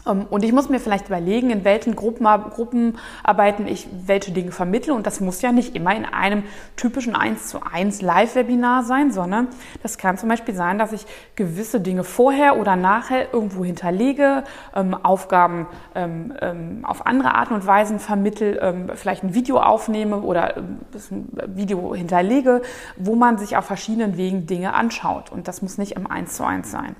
Ähm, 0.05 0.25
und 0.29 0.43
ich 0.43 0.51
muss 0.51 0.69
mir 0.69 0.79
vielleicht 0.79 1.07
überlegen, 1.07 1.49
in 1.49 1.63
welchen 1.63 1.95
Gruppen, 1.95 2.25
Gruppenarbeiten 2.25 3.67
ich 3.67 3.87
welche 4.05 4.31
Dinge 4.31 4.51
vermittle. 4.51 4.93
Und 4.93 5.07
das 5.07 5.19
muss 5.19 5.41
ja 5.41 5.51
nicht 5.51 5.75
immer 5.75 5.95
in 5.95 6.05
einem 6.05 6.43
typischen 6.75 7.15
1 7.15 7.47
zu 7.47 7.59
1 7.61 8.01
Live-Webinar 8.01 8.83
sein, 8.83 9.11
sondern 9.11 9.47
das 9.83 9.97
kann 9.97 10.17
zum 10.17 10.29
Beispiel 10.29 10.55
sein, 10.55 10.77
dass 10.77 10.91
ich 10.91 11.05
gewisse 11.35 11.81
Dinge 11.81 12.03
vorher 12.03 12.57
oder 12.57 12.75
nachher 12.75 13.33
irgendwo 13.33 13.63
hinterlege, 13.63 14.43
ähm, 14.75 14.93
Aufgaben 14.93 15.67
ähm, 15.93 16.33
ähm, 16.41 16.85
auf 16.85 17.05
andere 17.05 17.33
Arten 17.35 17.53
und 17.53 17.65
Weisen 17.65 17.99
vermittel, 17.99 18.59
ähm, 18.61 18.89
vielleicht 18.95 19.23
ein 19.23 19.33
Video 19.33 19.59
aufnehme 19.59 20.21
oder 20.21 20.57
ähm, 20.57 20.79
ein 21.11 21.55
Video 21.55 21.95
hinterlege, 21.95 22.61
wo 22.97 23.15
man 23.15 23.37
sich 23.37 23.57
auf 23.57 23.65
verschiedenen 23.65 24.17
Wegen 24.17 24.47
Dinge 24.47 24.73
anschaut. 24.73 25.31
Und 25.31 25.47
das 25.47 25.61
muss 25.61 25.77
nicht 25.77 25.93
im 25.93 26.07
1 26.07 26.35
zu 26.35 26.43
1 26.43 26.69
sein. 26.71 26.95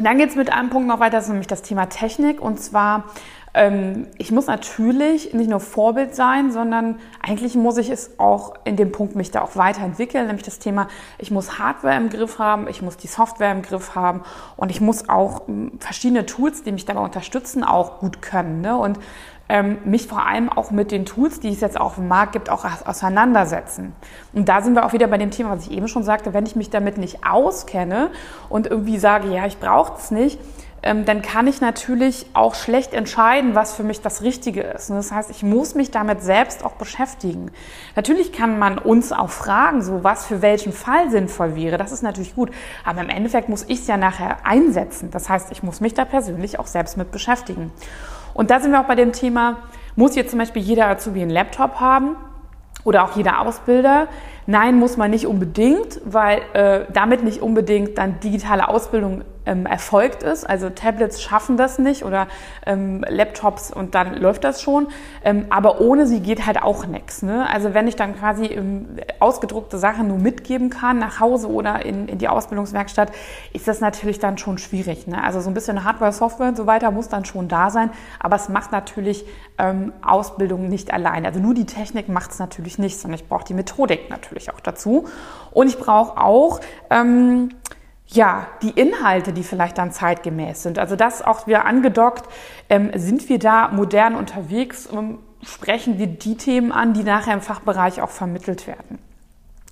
Dann 0.00 0.18
geht 0.18 0.30
es 0.30 0.36
mit 0.36 0.52
einem 0.52 0.70
Punkt 0.70 0.88
noch 0.88 1.00
weiter, 1.00 1.18
das 1.18 1.24
ist 1.24 1.30
nämlich 1.30 1.46
das 1.46 1.62
Thema 1.62 1.86
Technik. 1.86 2.40
Und 2.40 2.60
zwar, 2.60 3.04
ich 3.52 4.30
muss 4.30 4.46
natürlich 4.46 5.34
nicht 5.34 5.50
nur 5.50 5.58
Vorbild 5.58 6.14
sein, 6.14 6.52
sondern 6.52 7.00
eigentlich 7.20 7.56
muss 7.56 7.78
ich 7.78 7.90
es 7.90 8.16
auch 8.20 8.54
in 8.64 8.76
dem 8.76 8.92
Punkt 8.92 9.16
mich 9.16 9.32
da 9.32 9.42
auch 9.42 9.56
weiterentwickeln, 9.56 10.28
nämlich 10.28 10.44
das 10.44 10.60
Thema, 10.60 10.86
ich 11.18 11.32
muss 11.32 11.58
Hardware 11.58 11.96
im 11.96 12.10
Griff 12.10 12.38
haben, 12.38 12.68
ich 12.68 12.80
muss 12.80 12.96
die 12.96 13.08
Software 13.08 13.50
im 13.50 13.62
Griff 13.62 13.96
haben 13.96 14.22
und 14.56 14.70
ich 14.70 14.80
muss 14.80 15.08
auch 15.08 15.48
ähm, 15.48 15.72
verschiedene 15.80 16.26
Tools, 16.26 16.62
die 16.62 16.70
mich 16.70 16.84
dabei 16.84 17.00
unterstützen, 17.00 17.64
auch 17.64 17.98
gut 17.98 18.22
können. 18.22 18.60
Ne? 18.60 18.76
Und 18.76 19.00
ähm, 19.48 19.78
mich 19.84 20.06
vor 20.06 20.24
allem 20.24 20.48
auch 20.48 20.70
mit 20.70 20.92
den 20.92 21.04
Tools, 21.04 21.40
die 21.40 21.48
es 21.48 21.60
jetzt 21.60 21.78
auf 21.78 21.96
dem 21.96 22.06
Markt 22.06 22.32
gibt, 22.34 22.50
auch 22.50 22.64
auseinandersetzen. 22.86 23.94
Und 24.32 24.48
da 24.48 24.62
sind 24.62 24.74
wir 24.74 24.86
auch 24.86 24.92
wieder 24.92 25.08
bei 25.08 25.18
dem 25.18 25.32
Thema, 25.32 25.50
was 25.50 25.66
ich 25.66 25.72
eben 25.72 25.88
schon 25.88 26.04
sagte, 26.04 26.32
wenn 26.32 26.46
ich 26.46 26.54
mich 26.54 26.70
damit 26.70 26.98
nicht 26.98 27.26
auskenne 27.26 28.10
und 28.48 28.68
irgendwie 28.68 28.98
sage, 28.98 29.28
ja, 29.34 29.46
ich 29.46 29.58
brauche 29.58 29.98
es 29.98 30.12
nicht, 30.12 30.38
ähm, 30.38 30.69
dann 30.82 31.20
kann 31.20 31.46
ich 31.46 31.60
natürlich 31.60 32.26
auch 32.32 32.54
schlecht 32.54 32.94
entscheiden, 32.94 33.54
was 33.54 33.74
für 33.74 33.82
mich 33.82 34.00
das 34.00 34.22
Richtige 34.22 34.62
ist. 34.62 34.88
Und 34.88 34.96
das 34.96 35.12
heißt, 35.12 35.30
ich 35.30 35.42
muss 35.42 35.74
mich 35.74 35.90
damit 35.90 36.22
selbst 36.22 36.64
auch 36.64 36.72
beschäftigen. 36.72 37.50
Natürlich 37.96 38.32
kann 38.32 38.58
man 38.58 38.78
uns 38.78 39.12
auch 39.12 39.28
fragen, 39.28 39.82
so 39.82 40.02
was 40.04 40.26
für 40.26 40.40
welchen 40.40 40.72
Fall 40.72 41.10
sinnvoll 41.10 41.54
wäre. 41.54 41.76
Das 41.76 41.92
ist 41.92 42.02
natürlich 42.02 42.34
gut. 42.34 42.50
Aber 42.84 43.02
im 43.02 43.10
Endeffekt 43.10 43.50
muss 43.50 43.64
ich 43.68 43.80
es 43.80 43.86
ja 43.88 43.98
nachher 43.98 44.38
einsetzen. 44.46 45.10
Das 45.10 45.28
heißt, 45.28 45.52
ich 45.52 45.62
muss 45.62 45.80
mich 45.80 45.92
da 45.92 46.06
persönlich 46.06 46.58
auch 46.58 46.66
selbst 46.66 46.96
mit 46.96 47.12
beschäftigen. 47.12 47.70
Und 48.32 48.50
da 48.50 48.60
sind 48.60 48.72
wir 48.72 48.80
auch 48.80 48.86
bei 48.86 48.94
dem 48.94 49.12
Thema, 49.12 49.58
muss 49.96 50.14
jetzt 50.16 50.30
zum 50.30 50.38
Beispiel 50.38 50.62
jeder 50.62 50.86
Azubi 50.86 51.20
einen 51.20 51.30
Laptop 51.30 51.78
haben 51.80 52.16
oder 52.84 53.04
auch 53.04 53.16
jeder 53.16 53.40
Ausbilder? 53.40 54.08
Nein, 54.46 54.78
muss 54.78 54.96
man 54.96 55.10
nicht 55.10 55.26
unbedingt, 55.26 56.00
weil 56.04 56.40
äh, 56.54 56.86
damit 56.92 57.22
nicht 57.22 57.42
unbedingt 57.42 57.98
dann 57.98 58.18
digitale 58.20 58.68
Ausbildung 58.68 59.22
ähm, 59.50 59.66
erfolgt 59.66 60.22
ist. 60.22 60.48
Also 60.48 60.70
Tablets 60.70 61.20
schaffen 61.20 61.56
das 61.56 61.78
nicht 61.78 62.04
oder 62.04 62.28
ähm, 62.64 63.04
Laptops 63.08 63.72
und 63.72 63.94
dann 63.94 64.14
läuft 64.14 64.44
das 64.44 64.62
schon. 64.62 64.88
Ähm, 65.24 65.46
aber 65.50 65.80
ohne 65.80 66.06
sie 66.06 66.20
geht 66.20 66.46
halt 66.46 66.62
auch 66.62 66.86
nichts. 66.86 67.22
Ne? 67.22 67.48
Also 67.50 67.74
wenn 67.74 67.88
ich 67.88 67.96
dann 67.96 68.16
quasi 68.16 68.46
ähm, 68.46 68.88
ausgedruckte 69.18 69.78
Sachen 69.78 70.08
nur 70.08 70.18
mitgeben 70.18 70.70
kann 70.70 70.98
nach 70.98 71.20
Hause 71.20 71.50
oder 71.50 71.84
in, 71.84 72.08
in 72.08 72.18
die 72.18 72.28
Ausbildungswerkstatt, 72.28 73.10
ist 73.52 73.66
das 73.66 73.80
natürlich 73.80 74.20
dann 74.20 74.38
schon 74.38 74.58
schwierig. 74.58 75.06
Ne? 75.06 75.22
Also 75.22 75.40
so 75.40 75.50
ein 75.50 75.54
bisschen 75.54 75.84
Hardware, 75.84 76.12
Software 76.12 76.48
und 76.48 76.56
so 76.56 76.66
weiter 76.66 76.90
muss 76.92 77.08
dann 77.08 77.24
schon 77.24 77.48
da 77.48 77.70
sein. 77.70 77.90
Aber 78.20 78.36
es 78.36 78.48
macht 78.48 78.70
natürlich 78.70 79.24
ähm, 79.58 79.92
Ausbildung 80.02 80.68
nicht 80.68 80.92
allein. 80.92 81.26
Also 81.26 81.40
nur 81.40 81.54
die 81.54 81.66
Technik 81.66 82.08
macht 82.08 82.30
es 82.30 82.38
natürlich 82.38 82.78
nicht, 82.78 82.98
sondern 82.98 83.18
ich 83.20 83.28
brauche 83.28 83.44
die 83.44 83.54
Methodik 83.54 84.10
natürlich 84.10 84.52
auch 84.52 84.60
dazu. 84.60 85.08
Und 85.50 85.66
ich 85.66 85.78
brauche 85.78 86.20
auch 86.20 86.60
ähm, 86.90 87.50
ja, 88.12 88.46
die 88.62 88.70
Inhalte, 88.70 89.32
die 89.32 89.44
vielleicht 89.44 89.78
dann 89.78 89.92
zeitgemäß 89.92 90.62
sind. 90.62 90.78
Also 90.78 90.96
das 90.96 91.22
auch 91.22 91.46
wieder 91.46 91.64
angedockt, 91.64 92.28
ähm, 92.68 92.90
sind 92.94 93.28
wir 93.28 93.38
da 93.38 93.68
modern 93.68 94.16
unterwegs, 94.16 94.88
ähm, 94.92 95.18
sprechen 95.42 95.98
wir 95.98 96.06
die 96.06 96.36
Themen 96.36 96.72
an, 96.72 96.92
die 96.92 97.04
nachher 97.04 97.34
im 97.34 97.40
Fachbereich 97.40 98.02
auch 98.02 98.10
vermittelt 98.10 98.66
werden. 98.66 98.98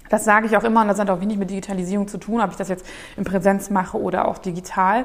Das 0.09 0.25
sage 0.25 0.47
ich 0.47 0.57
auch 0.57 0.65
immer 0.65 0.83
und 0.83 0.89
das 0.89 0.99
hat 0.99 1.11
auch 1.11 1.21
wenig 1.21 1.37
mit 1.37 1.51
Digitalisierung 1.51 2.09
zu 2.09 2.19
tun, 2.19 2.41
ob 2.41 2.51
ich 2.51 2.57
das 2.57 2.69
jetzt 2.69 2.87
in 3.17 3.25
Präsenz 3.25 3.69
mache 3.71 4.01
oder 4.01 4.29
auch 4.29 4.39
digital. 4.39 5.05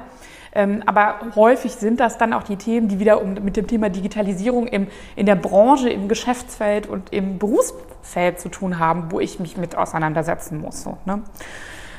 Ähm, 0.56 0.84
aber 0.86 1.16
häufig 1.36 1.74
sind 1.74 2.00
das 2.00 2.18
dann 2.18 2.32
auch 2.32 2.44
die 2.44 2.56
Themen, 2.56 2.88
die 2.88 3.00
wieder 3.00 3.22
mit 3.24 3.58
dem 3.58 3.68
Thema 3.68 3.90
Digitalisierung 3.90 4.68
im, 4.68 4.88
in 5.16 5.26
der 5.26 5.36
Branche, 5.36 5.90
im 5.90 6.08
Geschäftsfeld 6.08 6.88
und 6.88 7.12
im 7.12 7.40
Berufsfeld 7.40 8.40
zu 8.40 8.50
tun 8.50 8.80
haben, 8.80 9.12
wo 9.12 9.20
ich 9.20 9.40
mich 9.40 9.58
mit 9.58 9.76
auseinandersetzen 9.76 10.62
muss. 10.62 10.84
So, 10.84 10.98
ne? 11.06 11.22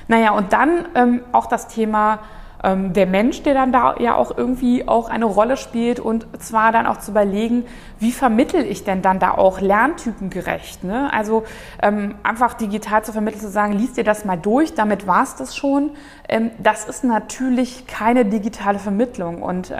Naja, 0.09 0.33
und 0.33 0.53
dann 0.53 0.87
ähm, 0.95 1.21
auch 1.33 1.47
das 1.47 1.69
Thema 1.69 2.21
ähm, 2.65 2.95
der 2.95 3.07
Mensch, 3.07 3.43
der 3.43 3.55
dann 3.55 3.73
da 3.73 3.97
ja 3.99 4.15
auch 4.15 4.37
irgendwie 4.37 4.89
auch 4.89 5.09
eine 5.09 5.27
Rolle 5.27 5.57
spielt 5.57 6.01
und 6.01 6.27
zwar 6.43 6.73
dann 6.73 6.87
auch 6.87 6.99
zu 6.99 7.11
überlegen, 7.11 7.67
wie 7.99 8.11
vermittel 8.11 8.65
ich 8.65 8.85
denn 8.85 9.03
dann 9.03 9.19
da 9.19 9.33
auch 9.33 9.61
lerntypengerecht. 9.61 10.83
Ne? 10.83 11.13
Also 11.13 11.45
ähm, 11.83 12.15
einfach 12.23 12.55
digital 12.55 13.05
zu 13.05 13.13
vermitteln, 13.13 13.41
zu 13.41 13.51
sagen, 13.51 13.75
liest 13.75 13.97
dir 13.97 14.05
das 14.05 14.25
mal 14.25 14.39
durch, 14.39 14.75
damit 14.75 15.07
war 15.07 15.23
es 15.23 15.37
das 15.37 15.55
schon. 15.55 15.91
Ähm, 16.29 16.51
das 16.59 16.87
ist 16.87 17.05
natürlich 17.05 17.87
keine 17.87 18.25
digitale 18.25 18.79
Vermittlung 18.79 19.43
und 19.43 19.73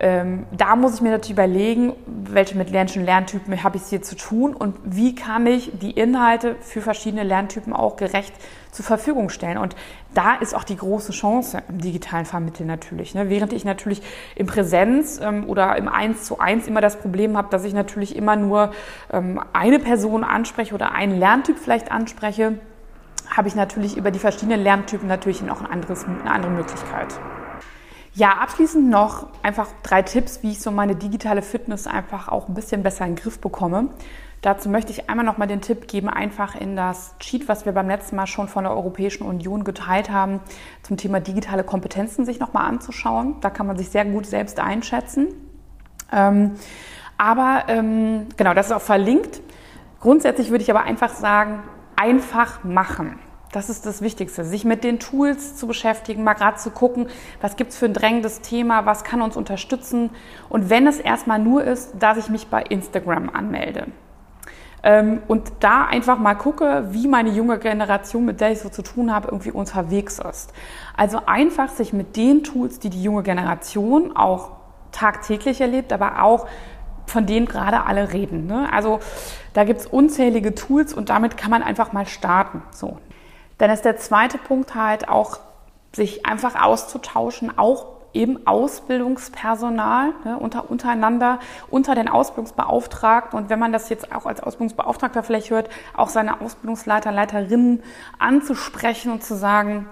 ähm, 0.00 0.46
da 0.50 0.74
muss 0.74 0.94
ich 0.94 1.00
mir 1.00 1.10
natürlich 1.10 1.32
überlegen, 1.32 1.92
welche 2.06 2.56
mit 2.56 2.72
Menschen 2.72 3.04
Lerntypen 3.04 3.62
habe 3.62 3.76
ich 3.76 3.84
hier 3.84 4.02
zu 4.02 4.16
tun 4.16 4.54
und 4.54 4.76
wie 4.84 5.14
kann 5.14 5.46
ich 5.46 5.70
die 5.80 5.92
Inhalte 5.92 6.56
für 6.60 6.80
verschiedene 6.80 7.22
Lerntypen 7.22 7.72
auch 7.72 7.96
gerecht 7.96 8.34
zur 8.72 8.84
Verfügung 8.84 9.28
stellen. 9.28 9.58
Und 9.58 9.76
da 10.14 10.34
ist 10.34 10.54
auch 10.54 10.64
die 10.64 10.76
große 10.76 11.12
Chance 11.12 11.62
im 11.68 11.80
digitalen 11.80 12.24
Vermitteln 12.24 12.66
natürlich. 12.66 13.14
Ne? 13.14 13.28
Während 13.28 13.52
ich 13.52 13.64
natürlich 13.64 14.02
im 14.34 14.46
Präsenz 14.46 15.20
ähm, 15.22 15.48
oder 15.48 15.76
im 15.76 15.88
Eins 15.88 16.24
zu 16.24 16.40
eins 16.40 16.66
immer 16.66 16.80
das 16.80 16.96
Problem 16.96 17.36
habe, 17.36 17.48
dass 17.50 17.64
ich 17.64 17.74
natürlich 17.74 18.16
immer 18.16 18.34
nur 18.36 18.72
ähm, 19.12 19.40
eine 19.52 19.78
Person 19.78 20.24
anspreche 20.24 20.74
oder 20.74 20.92
einen 20.92 21.18
Lerntyp 21.18 21.58
vielleicht 21.58 21.92
anspreche, 21.92 22.58
habe 23.36 23.48
ich 23.48 23.54
natürlich 23.54 23.96
über 23.96 24.10
die 24.10 24.18
verschiedenen 24.18 24.62
Lerntypen 24.62 25.06
natürlich 25.06 25.42
noch 25.42 25.60
ein 25.60 25.70
anderes, 25.70 26.04
eine 26.04 26.30
andere 26.30 26.52
Möglichkeit. 26.52 27.14
Ja, 28.14 28.32
abschließend 28.32 28.90
noch 28.90 29.28
einfach 29.42 29.68
drei 29.82 30.02
Tipps, 30.02 30.42
wie 30.42 30.50
ich 30.50 30.60
so 30.60 30.70
meine 30.70 30.94
digitale 30.94 31.40
Fitness 31.40 31.86
einfach 31.86 32.28
auch 32.28 32.46
ein 32.46 32.52
bisschen 32.54 32.82
besser 32.82 33.06
in 33.06 33.14
den 33.14 33.22
Griff 33.22 33.38
bekomme. 33.40 33.88
Dazu 34.42 34.68
möchte 34.68 34.92
ich 34.92 35.08
einmal 35.08 35.24
noch 35.24 35.38
mal 35.38 35.46
den 35.46 35.62
Tipp 35.62 35.88
geben, 35.88 36.10
einfach 36.10 36.54
in 36.54 36.76
das 36.76 37.14
Cheat, 37.20 37.48
was 37.48 37.64
wir 37.64 37.72
beim 37.72 37.88
letzten 37.88 38.16
Mal 38.16 38.26
schon 38.26 38.48
von 38.48 38.64
der 38.64 38.72
Europäischen 38.74 39.24
Union 39.24 39.64
geteilt 39.64 40.10
haben, 40.10 40.40
zum 40.82 40.98
Thema 40.98 41.20
digitale 41.20 41.64
Kompetenzen 41.64 42.26
sich 42.26 42.38
noch 42.38 42.52
mal 42.52 42.66
anzuschauen. 42.66 43.36
Da 43.40 43.48
kann 43.48 43.66
man 43.66 43.78
sich 43.78 43.88
sehr 43.88 44.04
gut 44.04 44.26
selbst 44.26 44.60
einschätzen. 44.60 45.28
Ähm, 46.12 46.56
aber 47.16 47.64
ähm, 47.68 48.26
genau, 48.36 48.52
das 48.52 48.66
ist 48.66 48.72
auch 48.72 48.82
verlinkt. 48.82 49.40
Grundsätzlich 50.00 50.50
würde 50.50 50.64
ich 50.64 50.70
aber 50.70 50.82
einfach 50.82 51.14
sagen, 51.14 51.62
einfach 51.96 52.62
machen. 52.62 53.20
Das 53.52 53.68
ist 53.68 53.84
das 53.84 54.00
Wichtigste, 54.00 54.46
sich 54.46 54.64
mit 54.64 54.82
den 54.82 54.98
Tools 54.98 55.56
zu 55.56 55.66
beschäftigen, 55.66 56.24
mal 56.24 56.32
gerade 56.32 56.56
zu 56.56 56.70
gucken, 56.70 57.08
was 57.42 57.56
gibt's 57.56 57.76
für 57.76 57.84
ein 57.84 57.92
drängendes 57.92 58.40
Thema, 58.40 58.86
was 58.86 59.04
kann 59.04 59.20
uns 59.20 59.36
unterstützen. 59.36 60.08
Und 60.48 60.70
wenn 60.70 60.86
es 60.86 60.98
erstmal 60.98 61.38
nur 61.38 61.62
ist, 61.62 61.92
dass 61.98 62.16
ich 62.16 62.30
mich 62.30 62.46
bei 62.46 62.62
Instagram 62.62 63.28
anmelde. 63.28 63.88
Ähm, 64.82 65.22
und 65.28 65.52
da 65.60 65.84
einfach 65.84 66.18
mal 66.18 66.34
gucke, 66.34 66.88
wie 66.92 67.06
meine 67.06 67.28
junge 67.28 67.58
Generation, 67.58 68.24
mit 68.24 68.40
der 68.40 68.52
ich 68.52 68.60
so 68.60 68.70
zu 68.70 68.80
tun 68.80 69.14
habe, 69.14 69.28
irgendwie 69.28 69.52
unterwegs 69.52 70.18
ist. 70.18 70.52
Also 70.96 71.20
einfach 71.26 71.68
sich 71.68 71.92
mit 71.92 72.16
den 72.16 72.42
Tools, 72.42 72.78
die 72.78 72.88
die 72.88 73.02
junge 73.02 73.22
Generation 73.22 74.16
auch 74.16 74.52
tagtäglich 74.92 75.60
erlebt, 75.60 75.92
aber 75.92 76.22
auch 76.22 76.46
von 77.06 77.26
denen 77.26 77.46
gerade 77.46 77.84
alle 77.84 78.12
reden. 78.14 78.46
Ne? 78.46 78.72
Also 78.72 79.00
da 79.52 79.64
gibt's 79.64 79.86
unzählige 79.86 80.54
Tools 80.54 80.94
und 80.94 81.10
damit 81.10 81.36
kann 81.36 81.50
man 81.50 81.62
einfach 81.62 81.92
mal 81.92 82.06
starten. 82.06 82.62
So, 82.70 82.98
dann 83.62 83.70
ist 83.70 83.84
der 83.84 83.96
zweite 83.96 84.38
Punkt 84.38 84.74
halt 84.74 85.08
auch, 85.08 85.38
sich 85.92 86.26
einfach 86.26 86.60
auszutauschen, 86.60 87.56
auch 87.56 87.86
eben 88.12 88.44
Ausbildungspersonal 88.44 90.14
ne, 90.24 90.36
unter, 90.36 90.68
untereinander, 90.68 91.38
unter 91.70 91.94
den 91.94 92.08
Ausbildungsbeauftragten. 92.08 93.38
Und 93.38 93.50
wenn 93.50 93.60
man 93.60 93.72
das 93.72 93.88
jetzt 93.88 94.12
auch 94.12 94.26
als 94.26 94.42
Ausbildungsbeauftragter 94.42 95.22
vielleicht 95.22 95.50
hört, 95.50 95.70
auch 95.96 96.08
seine 96.08 96.40
Ausbildungsleiter, 96.40 97.12
Leiterinnen 97.12 97.84
anzusprechen 98.18 99.12
und 99.12 99.22
zu 99.22 99.36
sagen, 99.36 99.88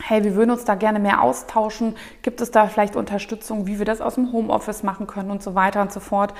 hey, 0.00 0.22
wir 0.22 0.34
würden 0.36 0.50
uns 0.50 0.64
da 0.64 0.74
gerne 0.74 1.00
mehr 1.00 1.22
austauschen. 1.22 1.96
Gibt 2.22 2.40
es 2.40 2.50
da 2.50 2.66
vielleicht 2.66 2.96
Unterstützung, 2.96 3.66
wie 3.66 3.78
wir 3.78 3.84
das 3.84 4.00
aus 4.00 4.14
dem 4.14 4.32
Homeoffice 4.32 4.82
machen 4.82 5.06
können 5.06 5.30
und 5.30 5.42
so 5.42 5.54
weiter 5.54 5.82
und 5.82 5.92
so 5.92 6.00
fort. 6.00 6.34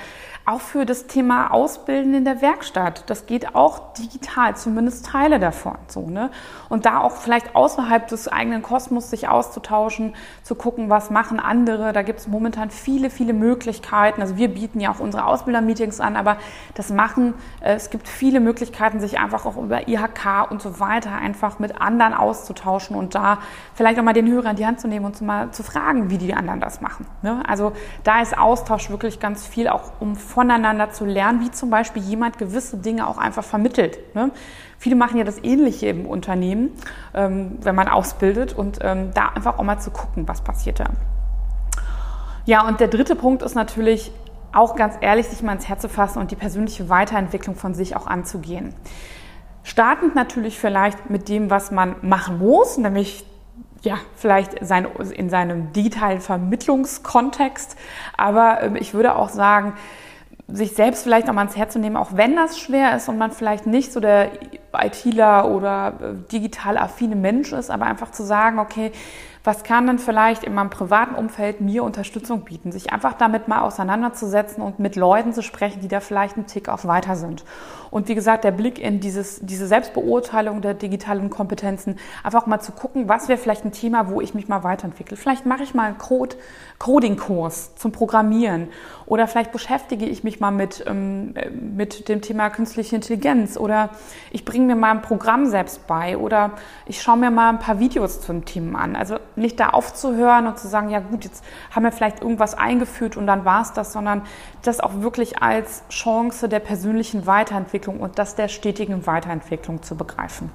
Auch 0.45 0.61
für 0.61 0.85
das 0.85 1.07
Thema 1.07 1.51
Ausbilden 1.51 2.13
in 2.13 2.25
der 2.25 2.41
Werkstatt. 2.41 3.03
Das 3.07 3.25
geht 3.25 3.55
auch 3.55 3.93
digital, 3.93 4.55
zumindest 4.55 5.05
Teile 5.05 5.39
davon. 5.39 5.77
So, 5.87 6.09
ne? 6.09 6.31
Und 6.69 6.85
da 6.85 7.01
auch 7.01 7.11
vielleicht 7.11 7.55
außerhalb 7.55 8.07
des 8.07 8.27
eigenen 8.27 8.61
Kosmos 8.61 9.09
sich 9.09 9.27
auszutauschen, 9.27 10.15
zu 10.43 10.55
gucken, 10.55 10.89
was 10.89 11.09
machen 11.09 11.39
andere. 11.39 11.91
Da 11.93 12.01
gibt 12.01 12.19
es 12.19 12.27
momentan 12.27 12.69
viele, 12.69 13.09
viele 13.09 13.33
Möglichkeiten. 13.33 14.21
Also 14.21 14.37
wir 14.37 14.47
bieten 14.47 14.79
ja 14.79 14.91
auch 14.91 14.99
unsere 14.99 15.25
Ausbildermeetings 15.25 15.99
an, 15.99 16.15
aber 16.15 16.37
das 16.75 16.89
machen, 16.89 17.33
äh, 17.61 17.73
es 17.73 17.89
gibt 17.89 18.07
viele 18.07 18.39
Möglichkeiten, 18.39 18.99
sich 18.99 19.19
einfach 19.19 19.45
auch 19.45 19.57
über 19.57 19.87
IHK 19.87 20.49
und 20.49 20.61
so 20.61 20.79
weiter 20.79 21.11
einfach 21.11 21.59
mit 21.59 21.81
anderen 21.81 22.13
auszutauschen 22.13 22.95
und 22.95 23.15
da 23.15 23.39
vielleicht 23.73 23.99
auch 23.99 24.03
mal 24.03 24.13
den 24.13 24.29
Hörer 24.29 24.51
in 24.51 24.55
die 24.55 24.65
Hand 24.65 24.79
zu 24.79 24.87
nehmen 24.87 25.05
und 25.05 25.15
zu 25.15 25.23
mal 25.23 25.51
zu 25.51 25.63
fragen, 25.63 26.09
wie 26.09 26.17
die 26.17 26.33
anderen 26.33 26.59
das 26.59 26.81
machen. 26.81 27.05
Ne? 27.21 27.41
Also 27.47 27.73
da 28.03 28.21
ist 28.21 28.37
Austausch 28.37 28.89
wirklich 28.89 29.19
ganz 29.19 29.45
viel, 29.45 29.67
auch 29.67 29.91
um 29.99 30.15
voneinander 30.15 30.91
zu 30.91 31.05
lernen, 31.05 31.41
wie 31.41 31.51
zum 31.51 31.69
Beispiel 31.69 32.01
jemand 32.01 32.37
gewisse 32.37 32.77
Dinge 32.77 33.07
auch 33.07 33.17
einfach 33.17 33.43
vermittelt. 33.43 33.99
Ne? 34.15 34.31
Viele 34.77 34.95
machen 34.95 35.17
ja 35.17 35.23
das 35.23 35.43
Ähnliche 35.43 35.87
im 35.87 36.05
Unternehmen, 36.05 36.71
ähm, 37.13 37.57
wenn 37.61 37.75
man 37.75 37.87
ausbildet 37.87 38.53
und 38.53 38.79
ähm, 38.81 39.11
da 39.13 39.29
einfach 39.29 39.59
auch 39.59 39.63
mal 39.63 39.79
zu 39.79 39.91
gucken, 39.91 40.27
was 40.27 40.41
passiert 40.41 40.79
da. 40.79 40.85
Ja, 42.45 42.67
und 42.67 42.79
der 42.79 42.87
dritte 42.87 43.15
Punkt 43.15 43.43
ist 43.43 43.55
natürlich 43.55 44.11
auch 44.51 44.75
ganz 44.75 44.95
ehrlich, 45.01 45.27
sich 45.27 45.43
mal 45.43 45.53
ins 45.53 45.67
Herz 45.67 45.81
zu 45.81 45.89
fassen 45.89 46.19
und 46.19 46.31
die 46.31 46.35
persönliche 46.35 46.89
Weiterentwicklung 46.89 47.55
von 47.55 47.73
sich 47.73 47.95
auch 47.95 48.07
anzugehen. 48.07 48.73
Startend 49.63 50.15
natürlich 50.15 50.57
vielleicht 50.57 51.09
mit 51.09 51.29
dem, 51.29 51.49
was 51.49 51.71
man 51.71 51.95
machen 52.01 52.39
muss, 52.39 52.77
nämlich 52.77 53.25
ja, 53.83 53.97
vielleicht 54.15 54.65
sein, 54.65 54.87
in 55.13 55.29
seinem 55.29 55.71
digitalen 55.73 56.21
Vermittlungskontext. 56.21 57.75
Aber 58.17 58.61
ähm, 58.61 58.75
ich 58.75 58.93
würde 58.93 59.15
auch 59.15 59.29
sagen, 59.29 59.73
sich 60.51 60.73
selbst 60.73 61.03
vielleicht 61.03 61.27
nochmal 61.27 61.45
ans 61.45 61.57
Herz 61.57 61.73
zu 61.73 61.79
nehmen, 61.79 61.95
auch 61.95 62.09
wenn 62.15 62.35
das 62.35 62.57
schwer 62.59 62.95
ist 62.95 63.07
und 63.07 63.17
man 63.17 63.31
vielleicht 63.31 63.67
nicht 63.67 63.93
so 63.93 63.99
der 63.99 64.31
ITler 64.73 65.49
oder 65.49 65.93
äh, 66.01 66.31
digital 66.31 66.77
affine 66.77 67.15
Mensch 67.15 67.53
ist, 67.53 67.69
aber 67.69 67.85
einfach 67.85 68.11
zu 68.11 68.23
sagen, 68.23 68.59
okay, 68.59 68.91
was 69.49 69.63
kann 69.63 69.87
denn 69.87 69.97
vielleicht 69.97 70.43
in 70.43 70.53
meinem 70.53 70.69
privaten 70.69 71.15
Umfeld 71.15 71.59
mir 71.59 71.83
Unterstützung 71.83 72.41
bieten? 72.41 72.71
Sich 72.71 72.93
einfach 72.93 73.13
damit 73.13 73.47
mal 73.47 73.61
auseinanderzusetzen 73.61 74.61
und 74.61 74.77
mit 74.77 74.95
Leuten 74.95 75.33
zu 75.33 75.41
sprechen, 75.41 75.81
die 75.81 75.87
da 75.87 76.01
vielleicht 76.01 76.37
einen 76.37 76.45
Tick 76.45 76.69
auf 76.69 76.85
weiter 76.85 77.15
sind. 77.15 77.43
Und 77.89 78.07
wie 78.07 78.13
gesagt, 78.13 78.43
der 78.43 78.51
Blick 78.51 78.77
in 78.77 78.99
dieses, 78.99 79.39
diese 79.41 79.65
Selbstbeurteilung 79.65 80.61
der 80.61 80.75
digitalen 80.75 81.31
Kompetenzen, 81.31 81.97
einfach 82.23 82.45
mal 82.45 82.59
zu 82.59 82.71
gucken, 82.71 83.09
was 83.09 83.27
wäre 83.27 83.39
vielleicht 83.39 83.65
ein 83.65 83.71
Thema, 83.71 84.09
wo 84.09 84.21
ich 84.21 84.35
mich 84.35 84.47
mal 84.47 84.63
weiterentwickle. 84.63 85.17
Vielleicht 85.17 85.47
mache 85.47 85.63
ich 85.63 85.73
mal 85.73 85.87
einen 85.87 85.97
Code, 85.97 86.35
Coding-Kurs 86.77 87.75
zum 87.75 87.91
Programmieren 87.91 88.67
oder 89.05 89.27
vielleicht 89.27 89.51
beschäftige 89.51 90.05
ich 90.05 90.23
mich 90.23 90.39
mal 90.39 90.51
mit, 90.51 90.83
ähm, 90.85 91.33
mit 91.75 92.07
dem 92.07 92.21
Thema 92.21 92.49
künstliche 92.51 92.95
Intelligenz 92.95 93.57
oder 93.57 93.89
ich 94.29 94.45
bringe 94.45 94.67
mir 94.67 94.75
mal 94.75 94.91
ein 94.91 95.01
Programm 95.01 95.47
selbst 95.47 95.87
bei 95.87 96.17
oder 96.17 96.51
ich 96.85 97.01
schaue 97.01 97.17
mir 97.17 97.31
mal 97.31 97.49
ein 97.49 97.59
paar 97.59 97.79
Videos 97.79 98.21
zu 98.21 98.31
den 98.31 98.45
Themen 98.45 98.75
an. 98.75 98.95
Also 98.95 99.15
nicht 99.39 99.59
da 99.59 99.69
aufzuhören 99.69 100.47
und 100.47 100.59
zu 100.59 100.67
sagen, 100.67 100.89
ja 100.89 100.99
gut, 100.99 101.23
jetzt 101.23 101.43
haben 101.71 101.83
wir 101.83 101.91
vielleicht 101.91 102.21
irgendwas 102.21 102.53
eingeführt 102.53 103.17
und 103.17 103.27
dann 103.27 103.45
war 103.45 103.61
es 103.61 103.73
das, 103.73 103.93
sondern 103.93 104.21
das 104.63 104.79
auch 104.79 105.01
wirklich 105.01 105.41
als 105.41 105.83
Chance 105.89 106.49
der 106.49 106.59
persönlichen 106.59 107.25
Weiterentwicklung 107.25 107.99
und 107.99 108.19
das 108.19 108.35
der 108.35 108.47
stetigen 108.47 109.07
Weiterentwicklung 109.07 109.81
zu 109.81 109.95
begreifen. 109.95 110.51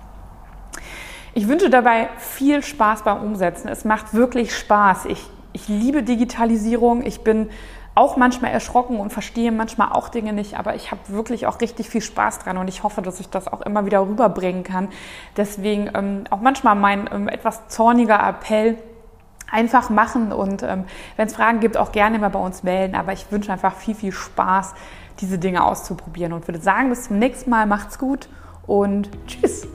Ich 1.37 1.49
wünsche 1.49 1.69
dabei 1.69 2.11
viel 2.19 2.63
Spaß 2.63 3.03
beim 3.03 3.21
Umsetzen. 3.21 3.67
Es 3.67 3.85
macht 3.85 4.15
wirklich 4.15 4.55
Spaß. 4.55 5.07
Ich, 5.07 5.29
ich 5.53 5.67
liebe 5.67 6.05
Digitalisierung. 6.05 7.05
Ich 7.05 7.23
bin 7.23 7.51
auch 7.95 8.17
manchmal 8.17 8.51
erschrocken 8.51 8.99
und 8.99 9.13
verstehe 9.13 9.53
manchmal 9.53 9.93
auch 9.93 10.09
Dinge 10.09 10.33
nicht, 10.33 10.59
aber 10.59 10.75
ich 10.75 10.91
habe 10.91 11.01
wirklich 11.09 11.47
auch 11.47 11.61
richtig 11.61 11.89
viel 11.89 12.01
Spaß 12.01 12.41
dran 12.41 12.59
und 12.59 12.69
ich 12.69 12.83
hoffe, 12.83 13.03
dass 13.03 13.21
ich 13.21 13.31
das 13.31 13.47
auch 13.47 13.61
immer 13.61 13.87
wieder 13.87 14.01
rüberbringen 14.01 14.65
kann. 14.65 14.89
Deswegen 15.37 15.91
ähm, 15.95 16.25
auch 16.31 16.41
manchmal 16.41 16.75
mein 16.75 17.09
ähm, 17.13 17.29
etwas 17.29 17.69
zorniger 17.69 18.19
Appell, 18.27 18.79
einfach 19.51 19.89
machen 19.89 20.33
und 20.33 20.63
ähm, 20.63 20.85
wenn 21.17 21.29
es 21.29 21.37
Fragen 21.37 21.61
gibt, 21.61 21.77
auch 21.77 21.93
gerne 21.93 22.17
immer 22.17 22.31
bei 22.31 22.41
uns 22.41 22.65
melden. 22.65 22.97
Aber 22.97 23.13
ich 23.13 23.31
wünsche 23.31 23.53
einfach 23.53 23.77
viel, 23.77 23.95
viel 23.95 24.13
Spaß, 24.13 24.75
diese 25.21 25.39
Dinge 25.39 25.65
auszuprobieren 25.65 26.33
und 26.33 26.49
würde 26.49 26.61
sagen, 26.61 26.91
bis 26.91 27.05
zum 27.05 27.19
nächsten 27.19 27.51
Mal, 27.51 27.67
macht's 27.67 27.99
gut 27.99 28.29
und 28.67 29.11
tschüss. 29.27 29.69